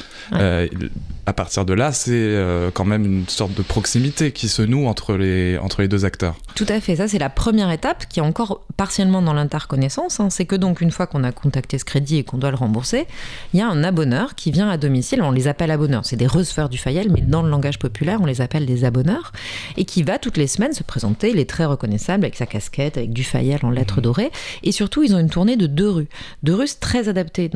[1.26, 2.36] à partir de là, c'est
[2.74, 6.36] quand même une sorte de proximité qui se noue entre les, entre les deux acteurs.
[6.56, 10.20] Tout à fait, ça c'est la première étape qui est encore partiellement dans l'interconnaissance.
[10.20, 10.30] Hein.
[10.32, 13.06] C'est que donc une fois qu'on a contacté ce crédit et qu'on doit le rembourser,
[13.54, 16.28] il y a un abonneur qui vient à domicile, on les appelle abonneurs, c'est des
[16.28, 19.19] receveurs du Fayal, mais dans le langage populaire on les appelle des abonneurs
[19.78, 21.30] et qui va toutes les semaines se présenter.
[21.30, 24.04] Il est très reconnaissable avec sa casquette, avec du Fayal en lettres mhm.
[24.04, 24.32] dorées.
[24.64, 26.10] Et surtout, ils ont une tournée de deux rues.
[26.44, 27.50] Deux rues très adaptées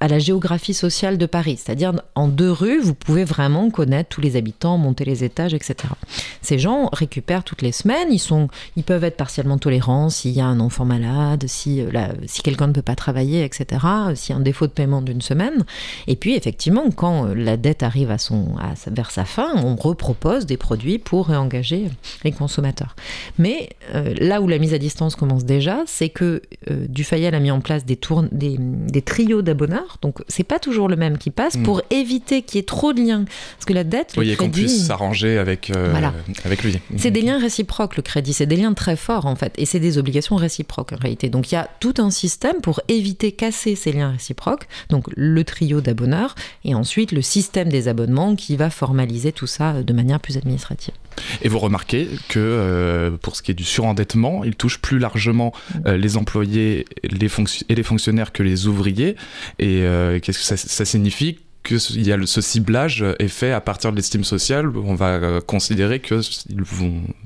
[0.00, 1.60] à la géographie sociale de Paris.
[1.62, 5.76] C'est-à-dire, en deux rues, vous pouvez vraiment connaître tous les habitants, monter les étages, etc.
[6.42, 8.08] Ces gens récupèrent toutes les semaines.
[8.10, 11.88] Ils, sont, ils peuvent être partiellement tolérants s'il y a un enfant malade, si, euh,
[12.26, 13.80] si quelqu'un ne peut pas travailler, etc.
[14.14, 15.64] S'il y a un défaut de paiement d'une semaine.
[16.06, 19.76] Et puis, effectivement, quand euh, la dette arrive à son, à, vers sa fin, on
[19.76, 21.88] repropose des produits pour réengager
[22.24, 22.96] les consommateurs.
[23.38, 27.40] Mais euh, là où la mise à distance commence déjà, c'est que euh, Dufayel a
[27.40, 27.98] mis en place des,
[29.04, 31.62] trios d'abonneurs, donc c'est pas toujours le même qui passe, mm.
[31.64, 33.24] pour éviter qu'il y ait trop de liens.
[33.56, 34.50] Parce que la dette, oui, le crédit...
[34.50, 35.94] qu'on puisse s'arranger avec, euh,
[36.44, 36.78] avec lui.
[36.96, 39.80] C'est des liens réciproques, le crédit, c'est des liens très forts en fait, et c'est
[39.80, 41.28] des obligations réciproques en réalité.
[41.28, 45.44] Donc il y a tout un système pour éviter casser ces liens réciproques, donc le
[45.44, 50.20] trio d'abonneurs, et ensuite le système des abonnements qui va formaliser tout ça de manière
[50.20, 50.77] plus administrative.
[51.42, 55.52] Et vous remarquez que euh, pour ce qui est du surendettement, il touche plus largement
[55.86, 59.16] euh, les employés et les fonctionnaires que les ouvriers.
[59.58, 61.38] Et euh, qu'est-ce que ça signifie
[61.68, 64.70] que il y a ce ciblage est fait à partir de l'estime sociale.
[64.76, 66.20] On va euh, considérer que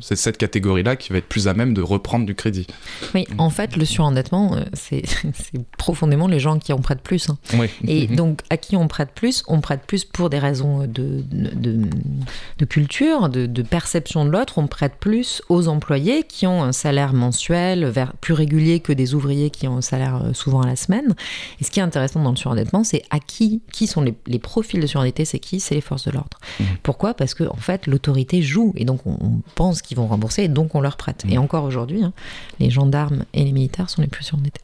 [0.00, 2.66] c'est cette catégorie-là qui va être plus à même de reprendre du crédit.
[3.14, 5.02] Oui, en fait, le surendettement, euh, c'est
[5.78, 7.28] profondément les gens qui en prêtent plus.
[7.30, 7.38] Hein.
[7.86, 8.16] Et mhm.
[8.16, 13.28] donc, à qui on prête plus On prête plus pour des raisons de, de, culture,
[13.28, 14.58] de, perception de l'autre.
[14.58, 19.50] On prête plus aux employés qui ont un salaire mensuel plus régulier que des ouvriers
[19.50, 21.14] qui ont un salaire euh, souvent à la semaine.
[21.60, 24.38] Et ce qui est intéressant dans le surendettement, c'est à qui, qui sont les les
[24.38, 25.60] profils de surendettés, c'est qui?
[25.60, 26.38] C'est les forces de l'ordre.
[26.58, 26.64] Mmh.
[26.82, 27.14] Pourquoi?
[27.14, 30.74] Parce que en fait, l'autorité joue et donc on, pense qu'ils vont rembourser et donc
[30.74, 31.24] on leur prête.
[31.24, 31.32] Mmh.
[31.32, 32.12] Et encore aujourd'hui, hein,
[32.58, 34.62] les gendarmes et les militaires sont les plus surendettés.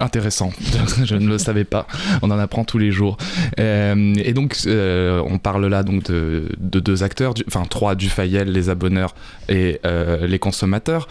[0.00, 0.50] Intéressant,
[1.04, 1.86] je ne le savais pas.
[2.22, 3.18] On en apprend tous les jours.
[3.58, 8.50] Euh, et donc, euh, on parle là donc de, deux acteurs, enfin trois du Fayel,
[8.50, 9.14] les abonneurs
[9.50, 11.06] et euh, les consommateurs,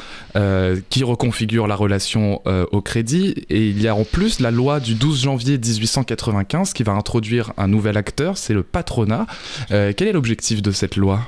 [0.89, 3.35] qui reconfigurent la relation au crédit.
[3.49, 7.53] Et il y a en plus la loi du 12 janvier 1895 qui va introduire
[7.57, 9.27] un nouvel acteur, c'est le patronat.
[9.69, 11.21] quel est l'objectif de cette loi?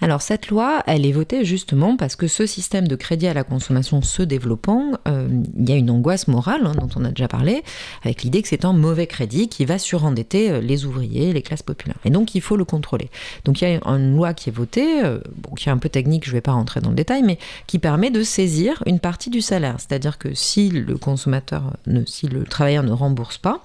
[0.00, 3.44] Alors cette loi, elle est votée justement parce que ce système de crédit à la
[3.44, 7.28] consommation se développant, euh, il y a une angoisse morale hein, dont on a déjà
[7.28, 7.62] parlé,
[8.04, 11.62] avec l'idée que c'est un mauvais crédit qui va surendetter euh, les ouvriers, les classes
[11.62, 11.96] populaires.
[12.04, 13.10] Et donc il faut le contrôler.
[13.44, 15.18] Donc il y a une loi qui est votée, euh,
[15.56, 17.78] qui est un peu technique, je ne vais pas rentrer dans le détail, mais qui
[17.78, 19.76] permet de saisir une partie du salaire.
[19.78, 21.74] C'est-à-dire que si le consommateur,
[22.06, 23.62] si le travailleur ne rembourse pas,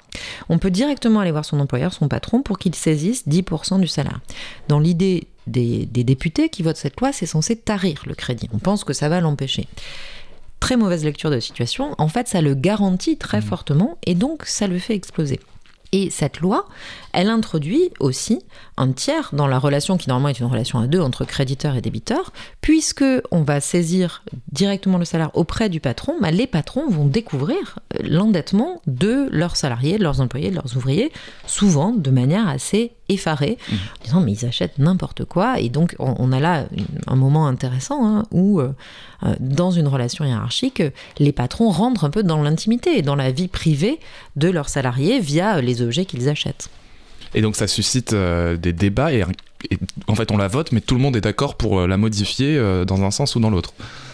[0.50, 4.20] on peut directement aller voir son employeur, son patron, pour qu'il saisisse 10% du salaire.
[4.68, 8.50] Dans l'idée des, députés qui votent cette loi, c'est censé tarir le crédit.
[8.54, 9.68] On pense que ça va l'empêcher.
[10.60, 11.96] Très mauvaise lecture de la situation.
[11.98, 13.44] En fait, ça le garantit très mmh.
[13.44, 15.40] fortement et donc ça le fait exploser.
[15.92, 16.68] Et cette loi,
[17.13, 18.39] elle introduit aussi
[18.78, 21.82] un tiers dans la relation qui normalement est une relation à deux entre créditeur et
[21.82, 22.32] débiteur,
[22.62, 27.80] puisque on va saisir directement le salaire auprès du patron, bah, les patrons vont découvrir
[27.95, 31.12] euh, l'endettement de leurs salariés, de leurs employés, de leurs ouvriers,
[31.45, 33.74] souvent de manière assez effarée, mmh.
[33.74, 36.66] en disant mais ils achètent n'importe quoi, et donc on, a là
[37.07, 38.74] un moment intéressant hein, où euh,
[39.24, 40.82] euh, dans une relation hiérarchique,
[41.20, 43.99] les patrons rentrent un peu dans l'intimité et dans la vie privée
[44.38, 46.70] de leurs salariés via les objets qu'ils achètent.
[47.34, 49.24] Et donc ça suscite des débats et,
[50.08, 53.04] en fait on la vote, mais tout le monde est d'accord pour la modifier dans
[53.04, 53.74] un sens ou dans l'autre.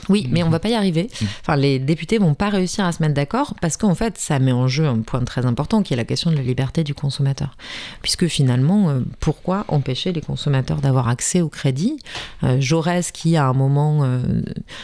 [0.10, 1.10] Oui, mais on va pas y arriver.
[1.22, 1.26] Mm.
[1.42, 4.52] Enfin, les députés vont pas réussir à se mettre d'accord parce qu'en fait, ça met
[4.52, 7.56] en jeu un point très important qui est la question de la liberté du consommateur.
[8.02, 11.98] Puisque finalement, euh, pourquoi empêcher les consommateurs d'avoir accès au crédit?
[12.44, 14.22] Euh, Jaurès, qui à un moment euh,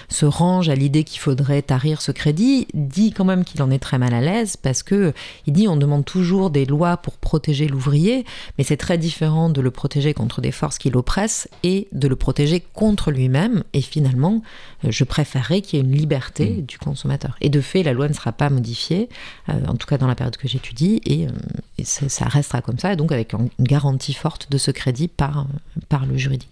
[0.09, 3.79] se range à l'idée qu'il faudrait tarir ce crédit, dit quand même qu'il en est
[3.79, 5.13] très mal à l'aise parce que
[5.47, 8.25] il dit on demande toujours des lois pour protéger l'ouvrier,
[8.57, 12.15] mais c'est très différent de le protéger contre des forces qui l'oppressent et de le
[12.15, 13.63] protéger contre lui-même.
[13.73, 14.41] Et finalement,
[14.89, 16.61] je préférerais qu'il y ait une liberté mm.
[16.61, 17.35] du consommateur.
[17.41, 19.09] Et de fait, la loi ne sera pas modifiée,
[19.49, 22.93] euh, en tout cas dans la période que j'étudie, et, euh, ça, restera comme ça,
[22.93, 25.47] et donc avec une garantie forte de ce crédit par,
[25.89, 26.49] par le juridique.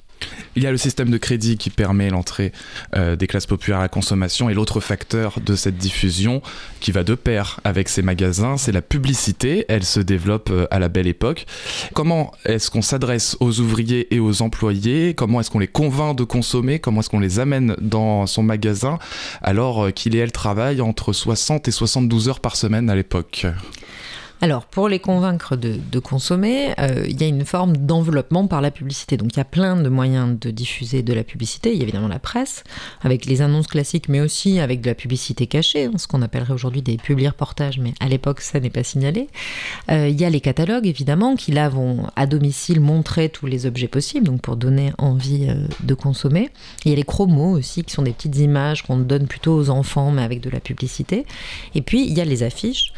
[0.56, 2.52] Il y a le système de crédit qui permet l'entrée
[2.96, 6.42] euh, des classes populaires à la consommation et l'autre facteur de cette diffusion
[6.80, 9.66] qui va de pair avec ces magasins, c'est la publicité.
[9.70, 11.46] Elle se développe euh, à la belle époque.
[11.94, 15.14] Comment est-ce qu'on s'adresse aux ouvriers et aux employés?
[15.14, 16.80] Comment est-ce qu'on les convainc de consommer?
[16.80, 19.00] Comment est-ce qu'on les amène dans son magasin
[19.42, 23.46] alors euh, qu'il et elle travaillent entre 60 et 72 heures par semaine à l'époque?
[24.44, 28.72] Alors, pour les convaincre de, consommer, euh, il y a une forme d'enveloppement par la
[28.72, 29.16] publicité.
[29.16, 31.72] Donc, il y a plein de moyens de diffuser de la publicité.
[31.72, 32.64] Il y a évidemment la presse,
[33.04, 36.54] avec les annonces classiques, mais aussi avec de la publicité cachée, hein, ce qu'on appellerait
[36.54, 39.28] aujourd'hui des publi-reportages, mais à l'époque, ça n'est pas signalé.
[39.92, 43.68] Euh, il y a les catalogues, évidemment, qui là vont à domicile montrer tous les
[43.68, 46.50] objets possibles, donc pour donner envie euh, de consommer.
[46.84, 49.70] Il y a les chromos aussi, qui sont des petites images qu'on donne plutôt aux
[49.70, 51.28] enfants, mais avec de la publicité.
[51.76, 52.92] Et puis, il y a les affiches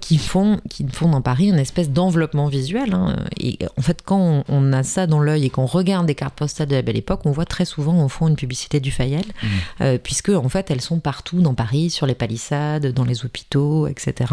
[0.00, 0.60] qui font...
[0.68, 2.92] Qui font dans Paris une espèce d'enveloppement visuel.
[2.94, 3.16] Hein.
[3.38, 6.68] Et en fait, quand on, a ça dans l'œil et qu'on regarde des cartes postales
[6.68, 9.46] de la belle époque, on voit très souvent au fond une publicité du Fayel, mmh.
[9.80, 13.86] euh, puisque en fait elles sont partout dans Paris, sur les palissades, dans les hôpitaux,
[13.86, 14.32] etc.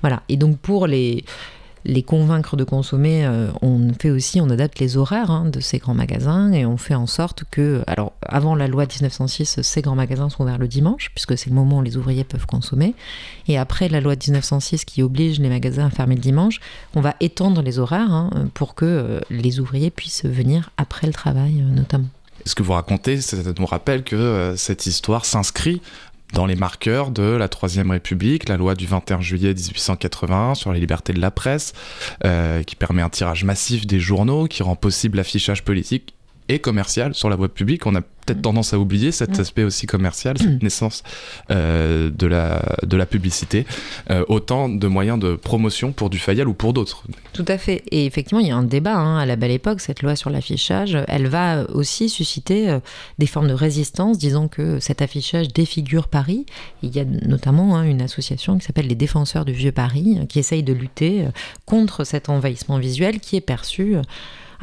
[0.00, 0.22] Voilà.
[0.28, 1.24] Et donc pour les
[1.84, 5.78] les convaincre de consommer, euh, on fait aussi, on adapte les horaires hein, de ces
[5.78, 9.94] grands magasins et on fait en sorte que, alors avant la loi 1906, ces grands
[9.94, 12.94] magasins sont ouverts le dimanche, puisque c'est le moment où les ouvriers peuvent consommer.
[13.48, 16.60] Et après la loi 1906 qui oblige les magasins à fermer le dimanche,
[16.94, 21.12] on va étendre les horaires hein, pour que euh, les ouvriers puissent venir après le
[21.12, 22.08] travail euh, notamment.
[22.46, 25.80] Ce que vous racontez, ça nous rappelle que cette histoire s'inscrit
[26.34, 30.78] dans les marqueurs de la Troisième République, la loi du 21 juillet 1881 sur la
[30.78, 31.72] liberté de la presse,
[32.24, 36.14] euh, qui permet un tirage massif des journaux, qui rend possible l'affichage politique
[36.48, 37.86] et commercial sur la voie publique.
[37.86, 41.02] On a peut-être tendance à oublier cet aspect aussi commercial, cette naissance
[41.50, 43.66] euh, de, la, de la publicité.
[44.10, 47.04] Euh, autant de moyens de promotion pour du Fayal ou pour d'autres.
[47.32, 47.82] Tout à fait.
[47.90, 49.80] Et effectivement, il y a un débat hein, à la belle époque.
[49.80, 52.80] Cette loi sur l'affichage, elle va aussi susciter euh,
[53.18, 56.46] des formes de résistance, disant que cet affichage défigure Paris.
[56.82, 60.38] Il y a notamment hein, une association qui s'appelle les Défenseurs du Vieux Paris, qui
[60.38, 61.26] essaye de lutter
[61.66, 63.96] contre cet envahissement visuel qui est perçu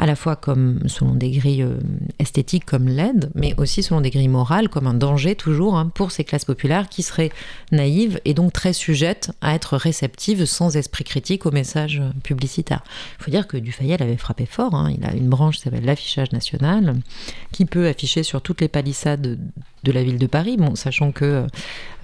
[0.01, 1.77] à la fois comme selon des grilles euh,
[2.17, 6.11] esthétiques comme l'aide, mais aussi selon des grilles morales comme un danger toujours hein, pour
[6.11, 7.29] ces classes populaires qui seraient
[7.71, 12.83] naïves et donc très sujettes à être réceptives sans esprit critique aux messages publicitaires.
[13.19, 14.73] Il faut dire que Dufayel avait frappé fort.
[14.73, 14.91] Hein.
[14.97, 16.95] Il a une branche qui s'appelle l'affichage national
[17.51, 19.37] qui peut afficher sur toutes les palissades
[19.84, 21.47] de la ville de Paris, bon, sachant que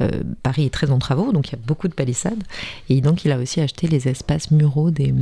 [0.02, 0.12] euh,
[0.44, 2.44] Paris est très en travaux, donc il y a beaucoup de palissades.
[2.90, 5.14] Et donc il a aussi acheté les espaces muraux des,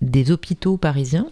[0.00, 1.26] des hôpitaux parisiens,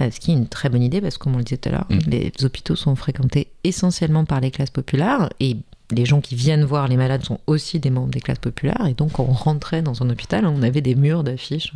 [0.00, 1.68] euh, ce qui est une très bonne idée parce que, comme on le disait tout
[1.68, 1.98] à l'heure, mm.
[2.08, 5.56] les hôpitaux sont fréquentés essentiellement par les classes populaires et
[5.92, 8.86] les gens qui viennent voir les malades sont aussi des membres des classes populaires.
[8.88, 11.72] Et donc, quand on rentrait dans un hôpital, on avait des murs d'affiches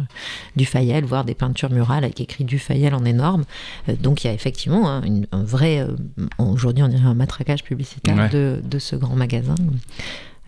[0.56, 3.44] du Fayel, voire des peintures murales avec écrit du Fayel en énorme.
[3.88, 5.02] Euh, donc, il y a effectivement hein,
[5.32, 5.96] un vrai, euh,
[6.38, 9.54] aujourd'hui, on dirait un matraquage publicitaire de, de, ce grand magasin.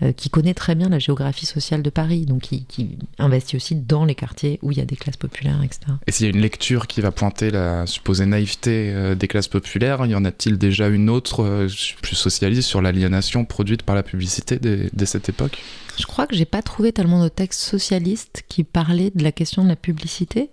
[0.00, 4.04] Euh, qui connaît très bien la géographie sociale de Paris, donc qui, investit aussi dans
[4.04, 5.80] les quartiers où il y a des classes populaires, etc.
[6.06, 9.48] Et s'il y a une lecture qui va pointer la supposée naïveté euh, des classes
[9.48, 11.66] populaires, y en a-t-il déjà une autre, euh,
[12.00, 15.58] plus socialiste, sur l'aliénation produite par la publicité dès, cette époque?
[15.98, 19.64] Je crois que j'ai pas trouvé tellement de textes socialistes qui parlaient de la question
[19.64, 20.48] de la publicité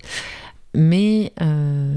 [0.76, 1.32] mais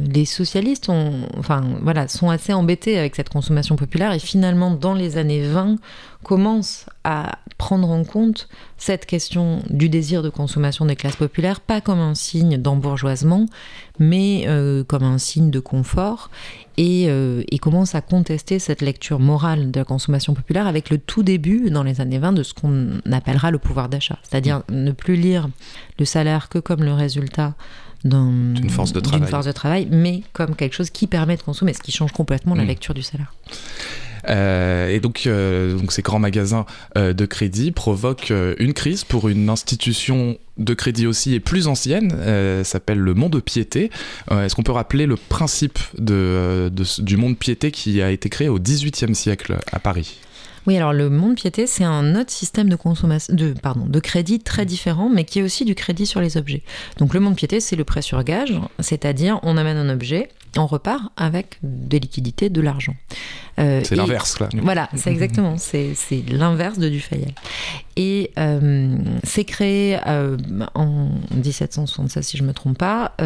[0.08, 0.90] les socialistes
[1.38, 5.76] enfin, voilà, sont assez embêtés avec cette consommation populaire et finalement dans les années 20
[6.22, 11.80] commence à prendre en compte cette question du désir de consommation des classes populaires, pas
[11.80, 13.46] comme un signe d'embourgeoisement,
[13.98, 16.30] mais euh, comme un signe de confort,
[16.76, 20.98] et, euh, et, commence à contester cette lecture morale de la consommation populaire avec le
[20.98, 24.92] tout début, dans les années 20, de ce qu'on appellera le pouvoir d'achat, c'est-à-dire ne
[24.92, 25.48] plus lire
[25.98, 27.54] le salaire que comme le résultat
[28.04, 29.28] d'une force, de travail.
[29.28, 32.54] force de travail, mais comme quelque chose qui permet de consommer, ce qui change complètement
[32.54, 32.68] la hmm.
[32.68, 33.32] lecture du salaire.
[34.28, 40.74] et donc, donc ces grands magasins de crédit provoquent une crise pour une institution de
[40.74, 42.12] crédit aussi et plus ancienne,
[42.64, 43.90] s'appelle le monde piété.
[44.30, 48.58] Est-ce qu'on peut rappeler le principe de, du monde piété qui a été créé au
[48.58, 50.18] XVIIIe siècle à Paris?
[50.68, 54.38] Oui, alors le monde piété, c'est un autre système de consommation, de, pardon, de crédit
[54.38, 56.62] très différent, mais qui est aussi du crédit sur les objets.
[56.98, 60.66] Donc le monde piété, c'est le prêt sur gage, c'est-à-dire on amène un objet, on
[60.66, 62.94] repart avec des liquidités, de l'argent.
[63.58, 64.50] Euh, c'est l'inverse, là.
[64.60, 65.94] Voilà, c'est exactement, c'est
[66.28, 67.32] l'inverse de Dufayel.
[68.00, 70.36] Et euh, c'est créé euh,
[70.76, 73.16] en 1776, si je ne me trompe pas.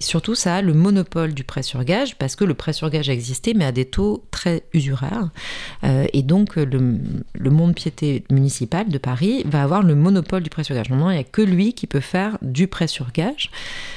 [0.00, 3.08] surtout, ça a le monopole du prêt sur gage, parce que le prêt sur gage
[3.08, 5.30] a existé, mais à des taux très usuraires.
[5.82, 6.98] et donc, le,
[7.32, 10.90] le, monde piété municipal de Paris va avoir le monopole du prêt sur gage.
[10.90, 13.50] Normalement, il n'y a que lui qui peut faire du prêt sur gage.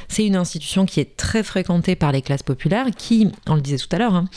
[0.07, 3.77] C'est une institution qui est très fréquentée par les classes populaires, qui, on le disait
[3.77, 4.29] tout à l'heure, hein,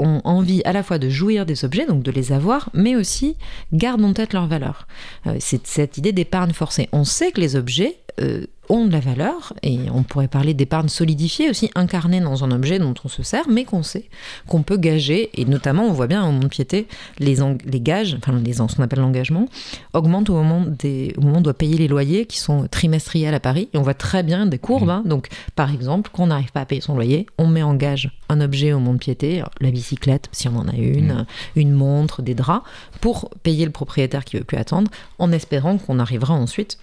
[0.00, 3.36] ont envie à la fois de jouir des objets, donc de les avoir, mais aussi
[3.72, 4.86] gardent en tête leur valeur.
[5.26, 6.88] Euh, c'est cette idée d'épargne forcée.
[6.92, 10.88] On sait que les objets euh, ont de la valeur, et on pourrait parler d'épargne
[10.88, 14.08] solidifiée aussi, incarnée dans un objet dont on se sert, mais qu'on sait
[14.46, 16.86] qu'on peut gager, et notamment on voit bien au monde piété,
[17.18, 19.46] les, les gages, enfin les, ce qu'on appelle l'engagement,
[19.92, 23.34] augmentent au moment, des, au moment où on doit payer les loyers qui sont trimestriels
[23.34, 24.90] à Paris, et on voit très bien des courbes, mmh.
[24.90, 25.02] hein.
[25.04, 28.10] donc par exemple, quand on n'arrive pas à payer son loyer, on met en gage
[28.28, 31.26] un objet au monde piété, la bicyclette si on en a une, mmh.
[31.56, 32.64] une montre, des draps,
[33.00, 36.78] pour payer le propriétaire qui veut plus attendre, en espérant qu'on arrivera ensuite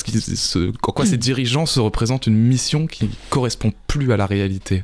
[0.81, 4.83] quoi ces dirigeants se représentent une mission qui correspond plus à la réalité?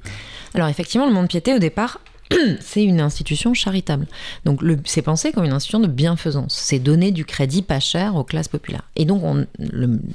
[0.53, 1.99] Alors effectivement, le monde piété au départ
[2.59, 4.07] c'est une institution charitable.
[4.45, 6.55] Donc c'est pensé comme une institution de bienfaisance.
[6.55, 8.83] C'est donner du crédit pas cher aux classes populaires.
[8.95, 9.47] Et donc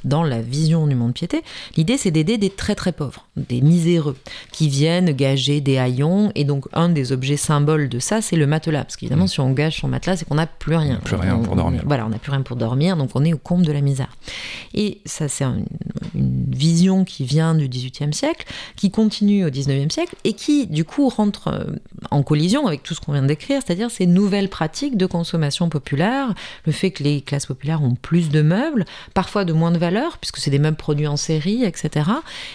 [0.04, 1.42] dans la vision du monde piété,
[1.76, 4.16] l'idée c'est d'aider des très très pauvres, des miséreux,
[4.52, 6.32] qui viennent gager des haillons.
[6.34, 8.84] Et donc un des objets symboles de ça, c'est le matelas.
[8.84, 9.28] Parce qu'évidemment, mmh.
[9.28, 10.96] si on gage son matelas, c'est qu'on n'a plus rien.
[11.04, 11.82] Plus rien pour dormir.
[11.84, 14.10] voilà, on n'a plus rien pour dormir, donc on est au comble de la misère.
[14.74, 15.64] Et ça, c'est une,
[16.14, 18.46] vision qui vient du XVIIIe siècle,
[18.76, 21.64] qui continue au XIXe siècle, et qui du coup rentre euh,
[22.10, 26.34] en collision avec tout ce qu'on vient décrire, c'est-à-dire ces nouvelles pratiques de consommation populaire,
[26.64, 28.84] le fait que les classes populaires ont plus de meubles,
[29.14, 32.10] parfois de moins de valeur, puisque c'est des meubles produits en série, etc.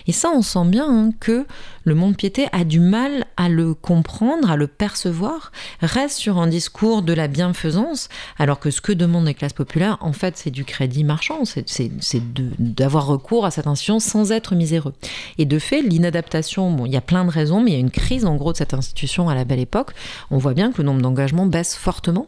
[0.07, 1.45] Et ça, on sent bien hein, que
[1.83, 5.51] le monde piété a du mal à le comprendre, à le percevoir,
[5.81, 9.97] reste sur un discours de la bienfaisance, alors que ce que demandent les classes populaires,
[10.01, 12.23] en fait, c'est du crédit marchand, c'est
[12.59, 14.93] d'avoir recours à cette institution sans être miséreux.
[15.37, 17.79] Et de fait, l'inadaptation, bon, il y a plein de raisons, mais il y a
[17.79, 19.91] une crise en gros de cette institution à la belle époque.
[20.31, 22.27] On voit bien que le nombre d'engagements baisse fortement.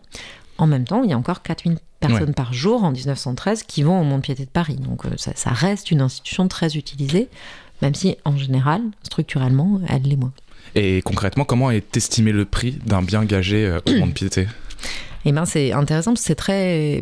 [0.57, 3.99] En même temps, il y a encore 4000 personnes par jour en 1913 qui vont
[3.99, 4.75] au monde piété de Paris.
[4.75, 7.29] Donc euh, ça reste une institution très utilisée
[7.81, 10.33] même si en général, structurellement, elle l'est moins.
[10.75, 14.47] Et concrètement, comment est estimé le prix d'un bien gagé euh, au monde piété?
[15.25, 17.01] Eh bien, c'est intéressant, c'est très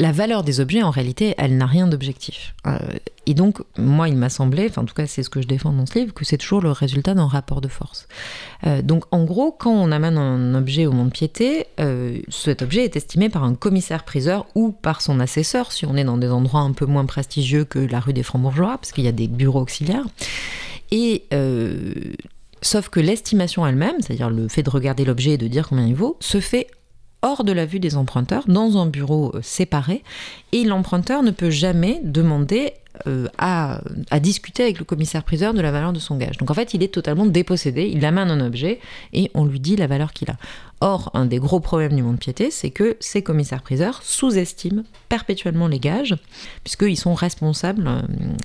[0.00, 2.54] la valeur des objets, en réalité, elle n'a rien d'objectif.
[2.66, 2.78] Euh,
[3.26, 5.74] et donc, moi, il m'a semblé, enfin, en tout cas, c'est ce que je défends
[5.74, 8.08] dans ce livre, que c'est toujours le résultat d'un rapport de force.
[8.66, 12.84] Euh, donc, en gros, quand on amène un objet au monde piété, euh, cet objet
[12.84, 16.62] est estimé par un commissaire-priseur ou par son assesseur, si on est dans des endroits
[16.62, 19.60] un peu moins prestigieux que la rue des Francs-Bourgeois, parce qu'il y a des bureaux
[19.60, 20.06] auxiliaires.
[20.90, 21.24] Et.
[22.62, 25.94] Sauf que l'estimation elle-même, c'est-à-dire le fait de regarder l'objet et de dire combien il
[25.94, 26.66] vaut, se fait
[27.22, 30.02] hors de la vue des emprunteurs, dans un bureau euh, séparé,
[30.52, 32.72] et l'emprunteur ne peut jamais demander
[33.06, 33.80] euh, à,
[34.10, 36.36] à, discuter avec le commissaire-priseur de la valeur de son gage.
[36.38, 38.80] Donc en fait, il est totalement dépossédé, il amène un objet
[39.12, 40.36] et on lui dit la valeur qu'il a.
[40.82, 45.78] Or, un des gros problèmes du monde piété, c'est que ces commissaires-priseurs sous-estiment perpétuellement les
[45.78, 46.16] gages,
[46.64, 48.00] puisqu'ils sont responsables euh,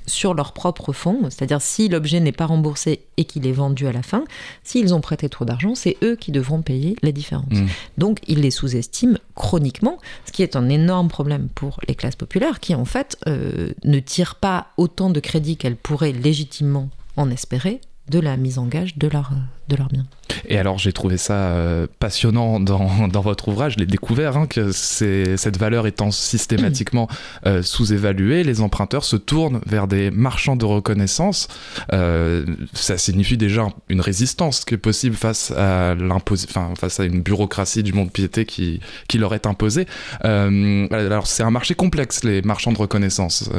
[0.05, 3.93] sur leur propre fonds, c'est-à-dire si l'objet n'est pas remboursé et qu'il est vendu à
[3.93, 4.25] la fin,
[4.63, 7.45] s'ils ont prêté trop d'argent, c'est eux qui devront payer la différence.
[7.51, 7.67] Mmh.
[7.97, 12.59] Donc, ils les sous-estiment chroniquement, ce qui est un énorme problème pour les classes populaires,
[12.59, 14.44] qui en fait euh, ne tirent pas
[14.77, 19.31] autant de crédit qu'elles pourraient légitimement en espérer de la mise en gage de leur,
[19.67, 20.05] de leur bien.
[20.47, 24.47] Et alors j'ai trouvé ça euh, passionnant dans, dans, votre ouvrage, je l'ai découvert, hein,
[24.47, 27.07] que cette valeur étant systématiquement
[27.45, 31.47] euh, sous-évaluée, les emprunteurs se tournent vers des marchands de reconnaissance.
[31.93, 37.21] Euh, ça signifie déjà une résistance qui est possible face à, enfin, face à une
[37.21, 39.87] bureaucratie du monde piété qui, qui leur est imposée.
[40.21, 43.49] alors c'est un marché complexe, les marchands de reconnaissance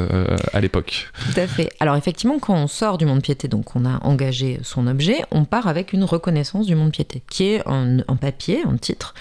[0.53, 1.09] à l'époque.
[1.31, 1.69] Tout à fait.
[1.79, 5.45] Alors effectivement, quand on sort du monde piété, donc on a engagé son objet, on
[5.45, 9.13] part avec une reconnaissance du monde piété, qui est un, papier, un titre,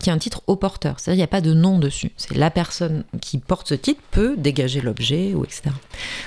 [0.00, 0.98] qui est un titre au porteur.
[0.98, 2.12] C'est-à-dire qu'il n'y a pas de nom dessus.
[2.16, 5.62] C'est la personne qui porte ce titre peut dégager l'objet, ou etc.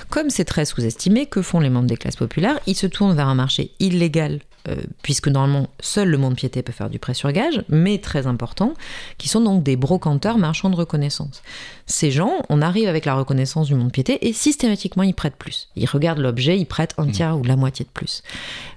[0.08, 2.58] Comme c'est très sous-estimé, que font les membres des classes populaires?
[2.66, 6.72] Ils se tournent vers un marché illégal, euh, puisque normalement seul le monde piété peut
[6.72, 8.74] faire du prêt sur gage, mais très important,
[9.16, 11.42] qui sont donc des brocanteurs marchands de reconnaissance.
[11.86, 15.68] Ces gens, on arrive avec la reconnaissance du monde piété et systématiquement ils prêtent plus.
[15.76, 18.22] Ils regardent l'objet, ils prêtent un tiers ou la moitié de plus.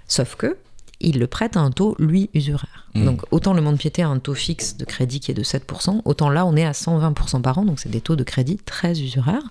[0.08, 0.58] Sauf que
[1.00, 2.89] il le prête à un taux, lui, usuraire.
[2.96, 3.06] Mmh.
[3.06, 6.02] Donc autant le monde piété a un taux fixe de crédit qui est de 7%,
[6.06, 9.00] autant là on est à 120% par an, donc c'est des taux de crédit très
[9.00, 9.44] usuraires.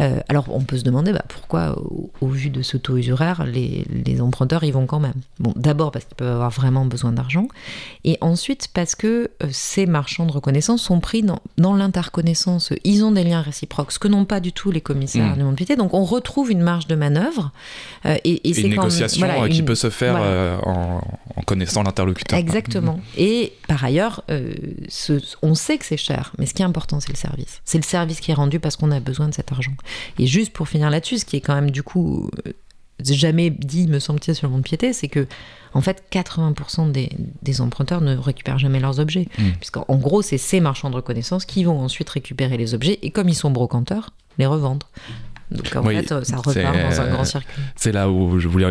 [0.00, 1.80] Euh, alors on peut se demander bah, pourquoi
[2.20, 3.84] au, vu de ce taux usuraire, les,
[4.20, 5.14] emprunteurs y vont quand même?
[5.38, 7.46] Bon, d'abord parce qu'ils peuvent avoir vraiment besoin d'argent,
[8.02, 13.04] et ensuite parce que euh, ces marchands de reconnaissance sont pris dans, dans l'interconnaissance, ils
[13.04, 15.38] ont des liens réciproques, ce que n'ont pas du tout les commissaires mmh.
[15.38, 17.52] du monde piété, donc on retrouve une marge de manœuvre.
[18.06, 20.16] Euh, et, une négociation qui peut se faire
[20.66, 21.00] en,
[21.36, 22.38] en, connaissant l'interlocuteur.
[22.38, 22.63] Exactement.
[23.16, 24.54] Et par ailleurs, euh,
[25.42, 27.60] on sait que c'est cher, mais ce qui est important, c'est le service.
[27.64, 29.74] C'est le service qui est rendu parce qu'on a besoin de cet argent.
[30.18, 32.52] Et juste pour finir là-dessus, ce qui est quand même du coup euh,
[33.02, 35.26] jamais dit, me semble-t-il, sur le monde piété, c'est que
[35.74, 39.26] en fait, 80% des, emprunteurs ne récupèrent jamais leurs objets.
[39.38, 39.42] Mmh.
[39.58, 43.28] Puisqu'en gros, c'est ces marchands de reconnaissance qui vont ensuite récupérer les objets et comme
[43.28, 44.88] ils sont brocanteurs, les revendre.
[45.50, 47.62] Donc en fait, ça repart dans un grand circuit.
[47.76, 48.66] C'est là où je voulais,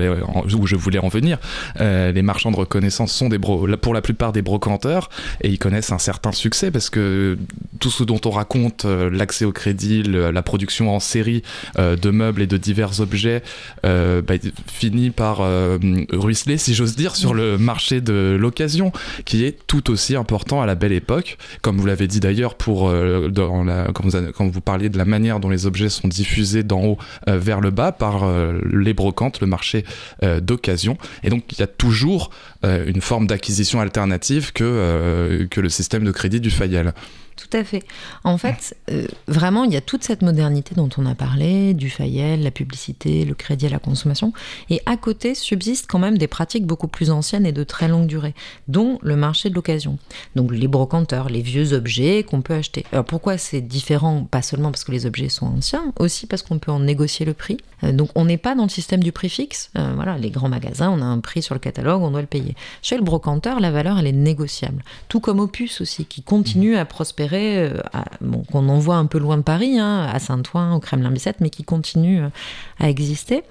[0.55, 1.38] où je voulais en venir.
[1.80, 5.09] Euh, les marchands de reconnaissance sont des pour la plupart des brocanteurs
[5.41, 7.38] et ils connaissent un certain succès parce que
[7.80, 11.43] tout ce dont on raconte, euh, l'accès au crédit, la production en série
[11.78, 13.43] euh, de meubles et de divers objets,
[13.84, 14.34] bah,
[14.67, 15.41] finit par
[16.11, 18.91] ruisseler, si j'ose dire, sur le marché de l'occasion,
[19.26, 21.38] qui est tout aussi important à la belle époque.
[21.61, 25.05] Comme vous l'avez dit d'ailleurs, pour dans la, quand, vous, quand vous parliez de la
[25.05, 26.97] manière dont les objets sont diffusés d'en haut
[27.28, 29.86] euh, vers le bas par euh, les brocantes, le marché
[30.24, 30.97] euh, d'occasion.
[31.24, 32.30] Et donc il y a toujours
[32.64, 36.93] une forme d'acquisition alternative que, que le système de crédit du Fayel.
[37.53, 37.83] Tout à fait.
[38.23, 41.91] En fait, euh, vraiment, il y a toute cette modernité dont on a parlé, du
[41.91, 44.33] Fayel, la publicité, le crédit à la consommation,
[44.71, 48.07] et à côté subsistent quand même des pratiques beaucoup plus anciennes et de très longue
[48.07, 48.33] durée,
[48.67, 49.99] dont le marché de l'occasion.
[50.35, 52.87] Donc les brocanteurs, les vieux objets qu'on peut acheter.
[52.91, 54.27] Alors pourquoi c'est différent?
[54.31, 57.35] Pas seulement parce que les objets sont anciens, aussi parce qu'on peut en négocier le
[57.35, 57.57] prix.
[57.83, 59.69] Euh, donc on n'est pas dans le système du prix fixe.
[59.77, 62.27] Euh, voilà, les grands magasins, on a un prix sur le catalogue, on doit le
[62.27, 62.55] payer.
[62.81, 64.83] Chez le brocanteur, la valeur, elle est négociable.
[65.07, 67.81] Tout comme Opus aussi, qui continue à prospérer euh,
[68.51, 72.23] qu'on envoie un peu loin de Paris, hein, à Saint-Ouen, au Kremlin-Bicêtre, mais qui continue
[72.23, 72.29] euh,
[72.79, 73.43] à exister.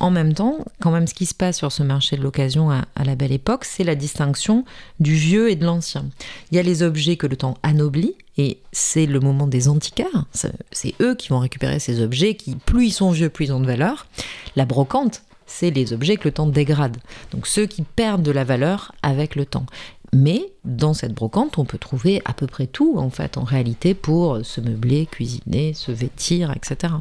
[0.00, 2.84] En même temps, quand même, ce qui se passe sur ce marché de l'occasion à,
[3.04, 4.64] la belle époque, c'est la distinction
[5.00, 6.06] du vieux et de l'ancien.
[6.50, 10.26] Il y a les objets que le temps anoblit, et c'est le moment des antiquaires.
[10.70, 13.60] C'est eux qui vont récupérer ces objets qui, plus ils sont vieux, plus ils ont
[13.60, 14.06] de valeur.
[14.54, 16.98] La brocante, c'est les objets que le temps dégrade.
[17.32, 19.66] Donc ceux qui perdent de la valeur avec le temps.
[20.12, 23.94] Mais dans cette brocante, on peut trouver à peu près tout, en fait, en réalité,
[23.94, 26.94] pour se meubler, cuisiner, se vêtir, etc.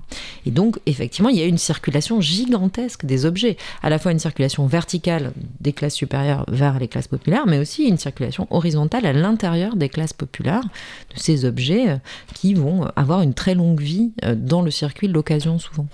[0.46, 3.58] Et donc, effectivement, il y a une circulation gigantesque des objets.
[3.82, 5.32] À la fois une circulation verticale
[5.62, 9.90] des classes supérieures vers les classes populaires, mais aussi une circulation horizontale à l'intérieur des
[9.90, 11.98] classes populaires de ces objets euh,
[12.34, 15.88] qui vont avoir une très longue vie euh, dans le circuit de l'occasion souvent.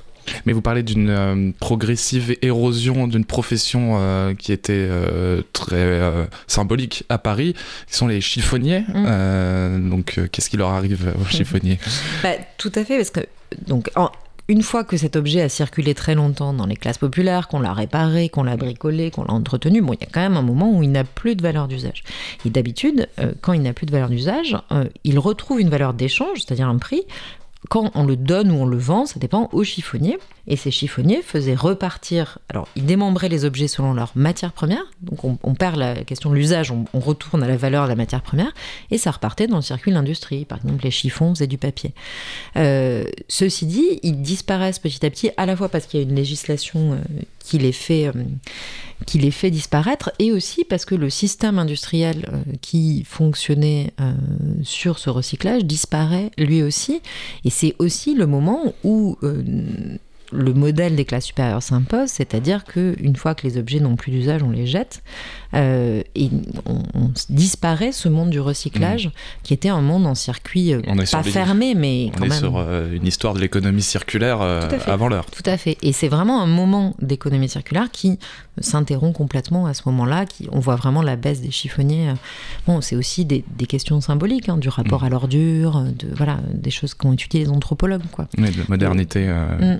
[0.45, 6.01] Mais vous parlez d'une euh, progressive érosion d'une profession euh, qui était euh, très
[6.47, 7.53] symbolique à Paris,
[7.87, 8.83] qui sont les chiffonniers.
[8.93, 9.89] Mm.
[9.89, 11.79] donc, qu'est-ce qui leur arrive aux chiffonniers?
[12.21, 13.21] Bah, Tout à fait, parce que
[13.67, 13.89] donc,
[14.47, 17.73] une fois que cet objet a circulé très longtemps dans les classes populaires, qu'on l'a
[17.73, 20.71] réparé, qu'on l'a bricolé, qu'on l'a entretenu, bon, il y a quand même un moment
[20.71, 22.03] où il n'a plus de valeur d'usage.
[22.45, 23.07] Et d'habitude,
[23.41, 24.57] quand il n'a plus de valeur d'usage,
[25.03, 27.03] il retrouve une valeur d'échange, c'est-à-dire un prix,
[27.69, 30.17] quand on le donne ou on le vend, ça dépend aux chiffonniers.
[30.47, 35.23] Et ces chiffonniers faisaient repartir, alors ils démembraient les objets selon leur matière première, donc
[35.23, 38.51] on, perd la question de l'usage, on, retourne à la valeur de la matière première,
[38.91, 40.43] et ça repartait dans le circuit de l'industrie.
[40.43, 41.93] Par exemple, les chiffons faisaient du papier.
[42.57, 46.05] Euh, ceci dit, ils disparaissent petit à petit, à la fois parce qu'il y a
[46.05, 46.97] une législation euh,
[47.43, 48.07] qui les fait...
[48.07, 48.13] Euh,
[49.31, 52.25] fait disparaître, et aussi parce que le système industriel
[52.61, 53.91] qui fonctionnait
[54.63, 57.01] sur ce recyclage disparaît lui aussi,
[57.43, 59.17] et c'est aussi le moment où
[60.33, 64.43] le modèle des classes supérieures s'impose, c'est-à-dire qu'une fois que les objets n'ont plus d'usage,
[64.43, 65.03] on les jette.
[65.53, 66.29] Euh, et
[66.65, 69.11] on, disparaît ce monde du recyclage, mmh.
[69.43, 70.81] qui était un monde en circuit euh,
[71.11, 74.41] pas fermé, mais quand on est sur euh, une histoire de l'économie circulaire
[74.87, 75.25] avant l'heure.
[75.27, 75.77] Tout à fait.
[75.83, 78.17] Et c'est vraiment un moment d'économie circulaire qui
[78.59, 80.25] s'interrompt complètement à ce moment-là.
[80.25, 82.13] Qui, on voit vraiment la baisse des chiffonniers.
[82.65, 85.05] Bon, c'est aussi des, questions symboliques, hein, du rapport mmh.
[85.05, 88.01] à l'ordure, de, voilà, des choses qu'ont étudié les anthropologues.
[88.11, 88.27] Quoi.
[88.37, 89.27] Oui, de modernité.
[89.27, 89.79] Mmh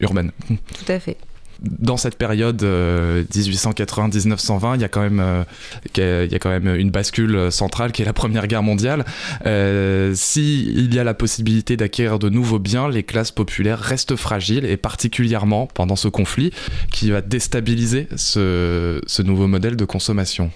[0.00, 0.32] urbaine.
[0.48, 1.16] Tout à fait
[1.60, 6.50] dans cette période 1890-1920, euh, il y a quand même euh, il y a quand
[6.50, 9.04] même une bascule centrale qui est la Première Guerre mondiale.
[9.46, 14.16] Euh, si il y a la possibilité d'acquérir de nouveaux biens, les classes populaires restent
[14.16, 16.52] fragiles et particulièrement pendant ce conflit
[16.92, 20.50] qui va déstabiliser ce, ce nouveau modèle de consommation.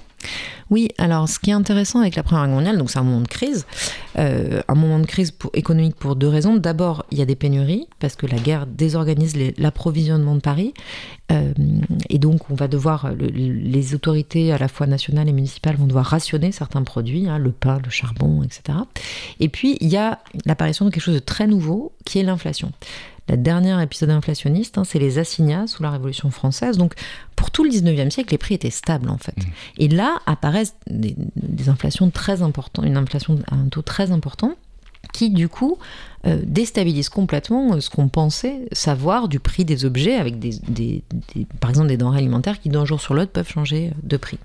[0.71, 3.23] Oui, alors ce qui est intéressant avec la Première Guerre mondiale, donc c'est un moment
[3.23, 3.67] de crise,
[4.19, 6.57] euh, un moment de crise économique pour deux raisons.
[6.57, 10.73] D'abord, il y a des pénuries, parce que la guerre désorganise l'approvisionnement de Paris,
[11.33, 11.53] euh,
[12.09, 16.07] et donc on va devoir, les autorités à la fois nationales et municipales vont devoir
[16.07, 18.79] rationner certains produits, hein, le pain, le charbon, etc.
[19.41, 22.73] Et puis il y a l'apparition de quelque chose de très nouveau, qui est l'inflation.
[23.31, 26.77] La dernière épisode inflationniste, hein, c'est les assignats sous la Révolution française.
[26.79, 26.95] Donc,
[27.37, 29.37] pour tout le 19e siècle, les prix étaient stables, en fait.
[29.37, 29.51] Mmh.
[29.79, 34.57] Et là apparaissent des, des inflations très importantes, une inflation à un taux très important
[35.13, 35.79] qui du coup
[36.27, 41.03] euh, déstabilise complètement euh, ce qu'on pensait savoir du prix des objets, avec des,
[41.61, 44.39] par exemple des denrées alimentaires qui d'un jour sur l'autre peuvent changer euh, de prix.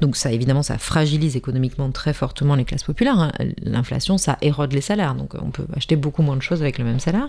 [0.00, 3.18] Donc ça évidemment ça fragilise économiquement très fortement les classes populaires.
[3.18, 3.32] Hein.
[3.62, 6.86] L'inflation ça érode les salaires, donc on peut acheter beaucoup moins de choses avec le
[6.86, 7.28] même salaire.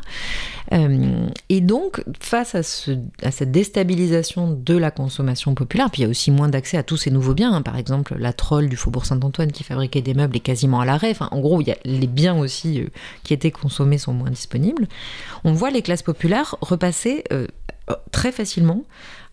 [1.49, 2.91] et donc face à, ce,
[3.23, 6.83] à, cette déstabilisation de la consommation populaire, puis il y a aussi moins d'accès à
[6.83, 7.53] tous ces nouveaux biens.
[7.53, 7.61] Hein.
[7.61, 11.11] Par exemple la troll du Faubourg Saint-Antoine qui fabriquait des meubles est quasiment à l'arrêt.
[11.11, 12.85] Enfin, en gros il y a les biens aussi
[13.23, 14.87] qui étaient consommés sont moins disponibles,
[15.43, 17.47] on voit les classes populaires repasser euh,
[18.11, 18.83] très facilement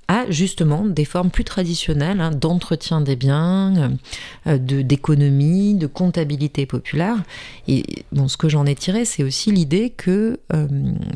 [0.08, 3.92] à justement des formes plus traditionnelles hein, d'entretien des biens,
[4.46, 7.16] euh, d'économie, de comptabilité populaire.
[7.68, 10.66] Et bon, ce que j'en ai tiré, c'est aussi l'idée que euh,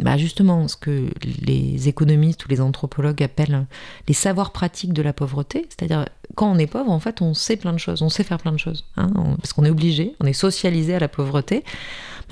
[0.02, 1.08] bah, justement ce que
[1.40, 3.66] les économistes ou les anthropologues appellent
[4.08, 6.04] les savoirs pratiques de la pauvreté, c'est-à-dire
[6.34, 8.52] quand on est pauvre, en fait, on sait plein de choses, on sait faire plein
[8.52, 11.64] de choses, hein, parce qu'on est obligé, on est socialisé à la pauvreté.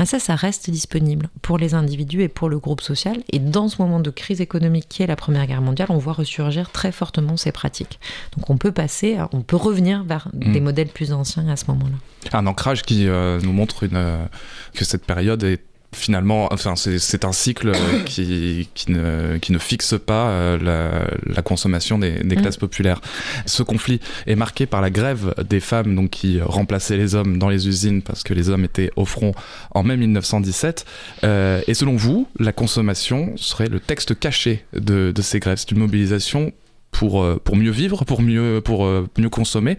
[0.00, 3.18] Ben ça, ça reste disponible pour les individus et pour le groupe social.
[3.30, 6.14] Et dans ce moment de crise économique qui est la Première Guerre mondiale, on voit
[6.14, 8.00] ressurgir très fortement ces pratiques.
[8.34, 10.52] Donc on peut passer, on peut revenir vers mm.
[10.52, 11.96] des modèles plus anciens à ce moment-là.
[12.32, 14.24] Un ancrage qui euh, nous montre une, euh,
[14.72, 15.62] que cette période est
[15.92, 17.72] finalement, enfin, c'est un cycle
[18.04, 22.40] qui, qui, ne, qui, ne, fixe pas euh, la, consommation des, des mm.
[22.40, 23.00] classes populaires.
[23.46, 27.48] Ce conflit est marqué par la grève des femmes donc, qui remplaçaient les hommes dans
[27.48, 29.32] les usines parce que les hommes étaient au front
[29.72, 30.84] en mai 1917.
[31.24, 35.58] Euh, et selon vous, la consommation serait le texte caché de, de ces grèves?
[35.58, 36.52] C'est une mobilisation
[36.90, 38.86] pour, euh, pour mieux vivre, pour mieux, pour
[39.18, 39.78] mieux consommer.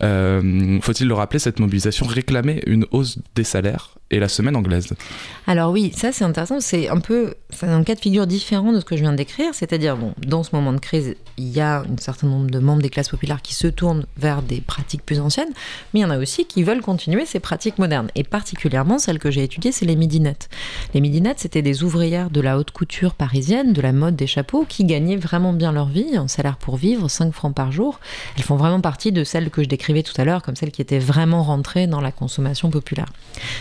[0.00, 4.94] Faut-il le rappeler, cette mobilisation réclamait une hausse des salaires et la semaine anglaise?
[5.46, 8.84] Alors oui, ça c'est intéressant, c'est un peu un cas de figure différent de ce
[8.84, 11.96] que je viens décrire, c'est-à-dire bon, dans ce moment de crise, il y a un
[11.98, 15.52] certain nombre de membres des classes populaires qui se tournent vers des pratiques plus anciennes,
[15.92, 19.18] mais il y en a aussi qui veulent continuer ces pratiques modernes et particulièrement celle
[19.18, 20.48] que j'ai étudiée, c'est les midinettes.
[20.94, 24.64] Les midinettes, c'était des ouvrières de la haute couture parisienne, de la mode des chapeaux
[24.68, 28.00] qui gagnaient vraiment bien leur vie, un salaire pour vivre, 5 francs par jour.
[28.36, 30.82] Elles font vraiment partie de celles que je décrivais tout à l'heure comme celles qui
[30.82, 33.06] étaient vraiment rentrées dans la consommation populaire.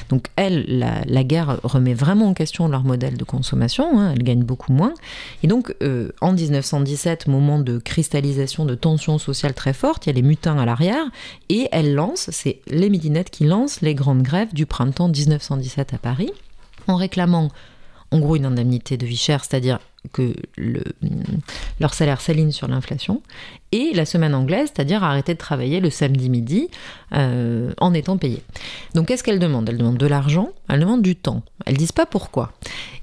[0.09, 4.73] Donc la, guerre remet vraiment en question leur modèle de consommation, hein, elles gagnent beaucoup
[4.73, 4.93] moins.
[5.43, 10.11] Et donc, euh, en 1917, moment de cristallisation de tensions sociales très fortes, il y
[10.11, 11.05] a les mutins à l'arrière,
[11.49, 15.97] et elles lancent, c'est les midinettes qui lancent les grandes grèves du printemps 1917 à
[15.97, 16.31] Paris,
[16.87, 17.49] en réclamant
[18.11, 19.79] en gros une indemnité de vie chère, c'est-à-dire
[20.13, 20.83] que le,
[21.79, 23.21] leur salaire s'aligne sur l'inflation,
[23.71, 26.69] et la semaine anglaise, c'est-à-dire arrêter de travailler le samedi midi
[27.13, 28.41] euh, en étant payé.
[28.95, 31.43] Donc qu'est-ce qu'elles demandent Elles demandent de l'argent, elles demandent du temps.
[31.65, 32.51] Elles disent pas pourquoi.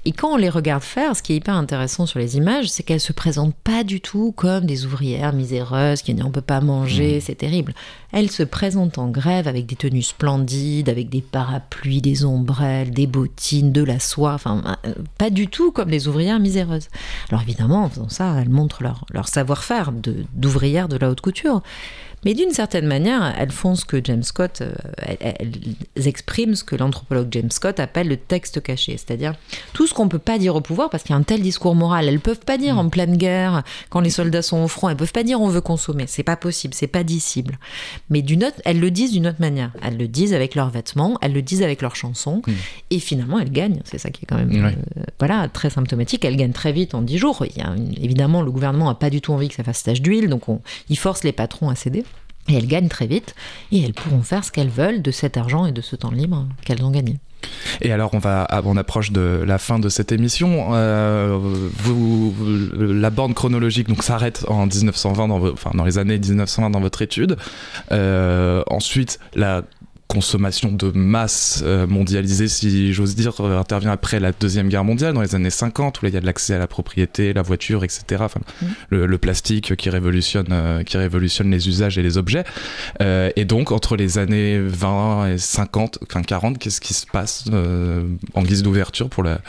[0.09, 2.81] Et quand on les regarde faire, ce qui est hyper intéressant sur les images, c'est
[2.81, 7.17] qu'elles se présentent pas du tout comme des ouvrières miséreuses qui on peut pas manger,
[7.17, 7.21] mmh.
[7.21, 7.75] c'est terrible.
[8.11, 13.05] Elles se présentent en grève avec des tenues splendides, avec des parapluies, des ombrelles, des
[13.05, 16.87] bottines, de la soie, enfin euh, pas du tout comme des ouvrières miséreuses.
[17.29, 19.91] Alors évidemment, en faisant ça, elles montrent leur, leur savoir-faire
[20.33, 21.61] d'ouvrières de la haute couture.
[22.25, 24.73] Mais d'une certaine manière, elles font ce que James Scott, euh,
[25.19, 29.33] elles, expriment ce que l'anthropologue James Scott appelle le texte caché, c'est-à-dire
[29.73, 31.41] tout ce qu'on ne peut pas dire au pouvoir parce qu'il y a un tel
[31.41, 32.07] discours moral.
[32.07, 32.79] Elles peuvent pas dire mm.
[32.79, 35.61] en pleine guerre, quand les soldats sont au front, elles peuvent pas dire on veut
[35.61, 37.57] consommer, c'est pas possible, c'est pas dissible.
[38.09, 39.71] Mais d'une autre, elles le disent d'une autre manière.
[39.81, 42.51] Elles le disent avec leurs vêtements, elles le disent avec leurs chansons, mm.
[42.91, 43.81] et finalement elles gagnent.
[43.85, 46.25] C'est ça qui est quand même euh, voilà très symptomatique.
[46.25, 47.45] Elles gagnent très vite en 10 jours.
[47.49, 50.01] Il y a évidemment, le gouvernement a pas du tout envie que ça fasse tache
[50.01, 52.03] d'huile, donc on, il force les patrons à céder.
[52.49, 53.35] Et elles gagnent très vite
[53.71, 56.47] et elles pourront faire ce qu'elles veulent de cet argent et de ce temps libre
[56.65, 57.17] qu'elles ont gagné.
[57.81, 60.69] Et alors, on va, on approche de la fin de cette émission.
[60.73, 61.39] Euh,
[62.77, 67.01] la borne chronologique donc s'arrête en 1920, dans, enfin dans les années 1920 dans votre
[67.01, 67.37] étude.
[67.91, 69.63] Euh, ensuite, la
[70.09, 75.13] consommation de masse euh, mondialisée, si j'ose dire, euh, intervient après la Deuxième Guerre mondiale,
[75.13, 77.43] dans les années 50, où là, il y a de l'accès à la propriété, la
[77.43, 78.03] voiture, etc.
[78.21, 78.65] Enfin, mmh.
[78.89, 82.43] le, plastique qui révolutionne, euh, qui révolutionne les usages et les objets.
[82.99, 87.45] et donc, entre les années 20 et 50, enfin 40, qu'est-ce qui se passe
[88.33, 89.39] en guise d'ouverture pour la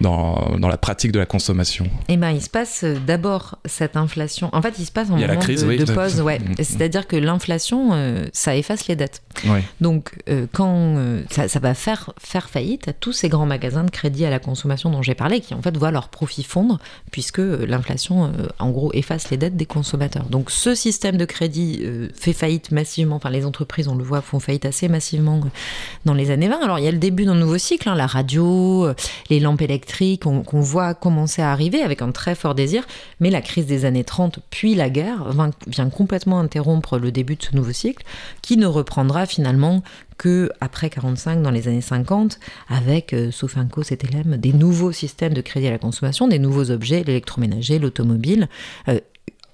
[0.00, 3.96] dans, dans, la pratique de la consommation Eh ben, il se passe euh, d'abord cette
[3.96, 4.50] inflation.
[4.52, 6.20] En fait, il se passe en moment la crise, de, pause.
[6.20, 6.38] Ouais.
[6.38, 6.54] Mm, mm.
[6.58, 9.22] C'est-à-dire que l'inflation, euh, ça efface les dettes.
[9.80, 10.96] Donc, euh, quand
[11.30, 14.38] ça, ça, va faire, faire faillite à tous ces grands magasins de crédit à la
[14.38, 16.78] consommation dont j'ai parlé, qui en fait voient leur profit fondre,
[17.10, 20.26] puisque l'inflation, en gros, efface les dettes des consommateurs.
[20.26, 21.84] Donc, ce système de crédit
[22.14, 23.16] fait faillite massivement.
[23.16, 25.40] Enfin, les entreprises, on le voit, font faillite assez massivement
[26.04, 26.60] dans les années 20.
[26.62, 28.88] Alors, il y a le début d'un nouveau cycle, hein, la radio,
[29.30, 29.81] les lampes électriques
[30.18, 32.86] qu'on voit commencer à arriver avec un très fort désir,
[33.20, 35.32] mais la crise des années 30 puis la guerre
[35.66, 38.04] vient complètement interrompre le début de ce nouveau cycle
[38.42, 39.82] qui ne reprendra finalement
[40.18, 45.34] que après 45 dans les années 50 avec euh, sauf un c'était des nouveaux systèmes
[45.34, 48.48] de crédit à la consommation, des nouveaux objets, l'électroménager, l'automobile,
[48.88, 49.00] euh,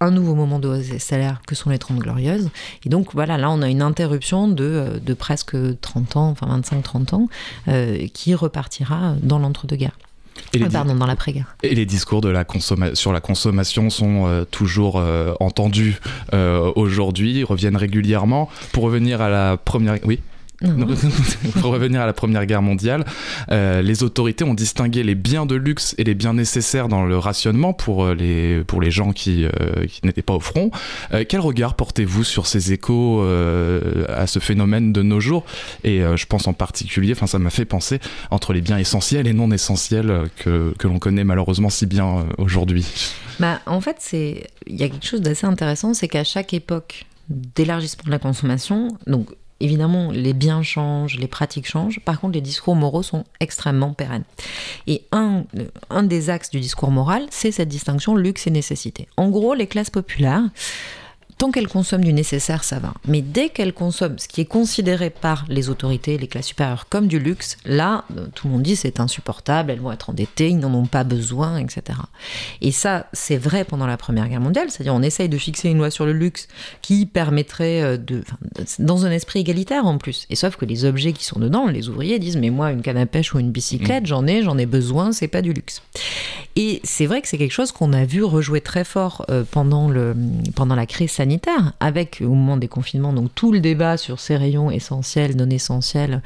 [0.01, 2.51] un nouveau moment de hausse des salaires que sont les 30 glorieuses.
[2.85, 6.61] Et donc voilà, là on a une interruption de, euh, de presque 30 ans, enfin
[6.61, 7.29] 25-30 ans,
[8.13, 9.99] qui repartira dans l'entre-deux-guerres.
[10.53, 11.57] Et les pardon, dans l'après-guerre.
[11.63, 12.45] Et les discours de la
[12.95, 15.99] sur la consommation sont euh, toujours euh, entendus
[16.33, 18.49] euh, aujourd'hui, reviennent régulièrement.
[18.73, 19.99] Pour revenir à la première...
[20.05, 20.21] Oui?
[21.61, 23.05] pour revenir à la Première Guerre mondiale,
[23.53, 27.17] euh, les autorités ont distingué les biens de luxe et les biens nécessaires dans le
[27.17, 30.71] rationnement pour euh, les, pour les gens qui, euh, qui n'étaient pas au front.
[31.29, 33.23] quel regard portez-vous sur ces échos
[34.09, 35.45] à ce phénomène de nos jours?
[35.85, 38.01] Et je pense en particulier, enfin ça m'a fait penser
[38.31, 42.87] entre les biens essentiels et non essentiels que, que l'on connaît malheureusement si bien aujourd'hui.
[43.39, 48.05] Bah, en fait, il y a quelque chose d'assez intéressant, c'est qu'à chaque époque d'élargissement
[48.07, 49.29] de la consommation, donc
[49.61, 52.01] Évidemment, les biens changent, les pratiques changent.
[52.01, 54.25] Par contre, les discours moraux sont extrêmement pérennes.
[54.87, 55.45] Et un,
[55.91, 59.09] un des axes du discours moral, c'est cette distinction luxe et nécessité.
[59.17, 60.45] En gros, les classes populaires
[61.39, 62.93] tant qu'elles consomment du nécessaire, ça va.
[63.07, 67.07] Mais dès qu'elles consomment ce qui est considéré par les autorités, les classes supérieures, comme
[67.07, 70.59] du luxe, là, euh, tout le monde dit c'est insupportable, elles vont être endettées, ils
[70.59, 72.01] n'en ont pas besoin, etc.
[72.61, 75.79] Et ça, c'est vrai pendant la Première Guerre mondiale, c'est-à-dire on essaye de fixer une
[75.79, 76.49] loi sur le luxe
[76.83, 78.25] qui permettrait euh, de...
[78.81, 80.27] dans un esprit égalitaire en plus.
[80.31, 82.99] Et sauf que les objets qui sont dedans, les ouvriers disent mais moi, une canne
[82.99, 84.07] à pêche ou une bicyclette, mmh.
[84.07, 85.83] j'en ai, j'en ai besoin, c'est pas du luxe.
[86.57, 89.89] Et c'est vrai que c'est quelque chose qu'on a vu rejouer très fort euh, pendant,
[89.89, 90.17] le,
[90.57, 91.28] pendant la crise sanitaire
[91.81, 96.23] avec au moment des confinements, donc tout le débat sur ces rayons essentiels, non essentiels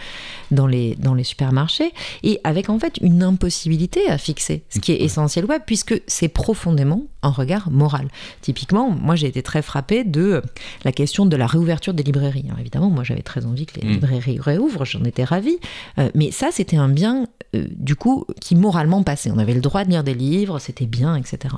[0.51, 1.93] dans les, dans les supermarchés,
[2.23, 6.29] et avec en fait une impossibilité à fixer ce qui est essentiel web, puisque c'est
[6.29, 8.09] profondément un regard moral.
[8.41, 10.43] Typiquement, moi j'ai été très frappée de
[10.85, 12.47] la question de la réouverture des librairies.
[12.59, 13.93] évidemment, moi j'avais très envie que les mm.
[13.93, 15.59] librairies réouvrent, j'en étais ravie,
[15.99, 19.31] euh, mais ça c'était un bien euh, du coup qui moralement passait.
[19.31, 21.55] On avait le droit de lire des livres, c'était bien, etc.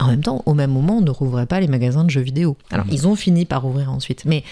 [0.00, 2.56] En même temps, au même moment, on ne rouvrait pas les magasins de jeux vidéo.
[2.70, 2.92] Alors, mmh.
[2.92, 4.42] ils ont fini par ouvrir ensuite, mais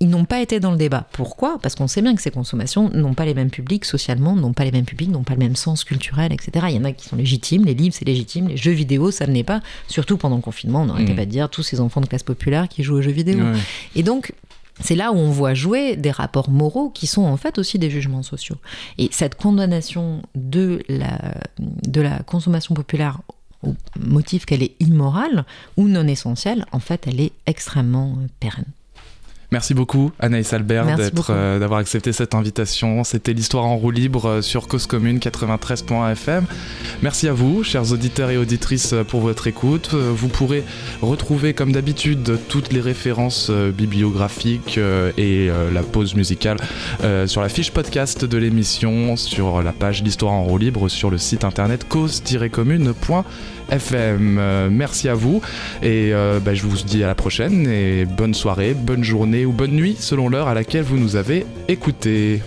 [0.00, 1.06] ils n'ont pas été dans le débat.
[1.12, 1.58] Pourquoi?
[1.60, 4.64] Parce qu'on sait bien que ces consommations n'ont pas les mêmes publics socialement, n'ont pas
[4.64, 6.66] les mêmes publics, n'ont pas le même sens culturel, etc.
[6.70, 9.26] Il y en a qui sont légitimes, les livres c'est légitime, les jeux vidéo ça
[9.26, 9.60] ne l'est pas.
[9.88, 11.16] Surtout pendant le confinement, on n'arrêtait mmh.
[11.16, 13.44] pas de dire tous ces enfants de classe populaire qui jouent aux jeux vidéo.
[13.94, 14.32] Et donc,
[14.80, 17.90] c'est là où on voit jouer des rapports moraux qui sont en fait aussi des
[17.90, 18.56] jugements sociaux.
[18.98, 21.18] Et cette condamnation de la,
[21.58, 23.20] de la consommation populaire
[23.66, 25.44] au motif qu'elle est immorale
[25.76, 28.64] ou non essentielle, en fait, elle est extrêmement euh, pérenne.
[29.52, 33.04] Merci beaucoup Anaïs Albert d'être, euh, d'avoir accepté cette invitation.
[33.04, 36.46] C'était l'histoire en roue libre euh, sur Cause Commune 93.fm.
[37.00, 39.94] Merci à vous, chers auditeurs et auditrices, pour votre écoute.
[39.94, 40.64] Vous pourrez
[41.00, 46.56] retrouver, comme d'habitude, toutes les références bibliographiques et la pause musicale
[47.26, 51.18] sur la fiche podcast de l'émission, sur la page L'histoire en roue libre, sur le
[51.18, 53.24] site internet cause-commune.fm.
[53.72, 55.40] Euh, merci à vous
[55.82, 59.52] et euh, bah, je vous dis à la prochaine et bonne soirée, bonne journée ou
[59.52, 62.42] bonne nuit selon l'heure à laquelle vous nous avez écoutés.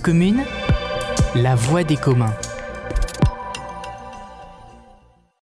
[0.00, 0.42] Commune,
[1.34, 2.34] la voix des communs.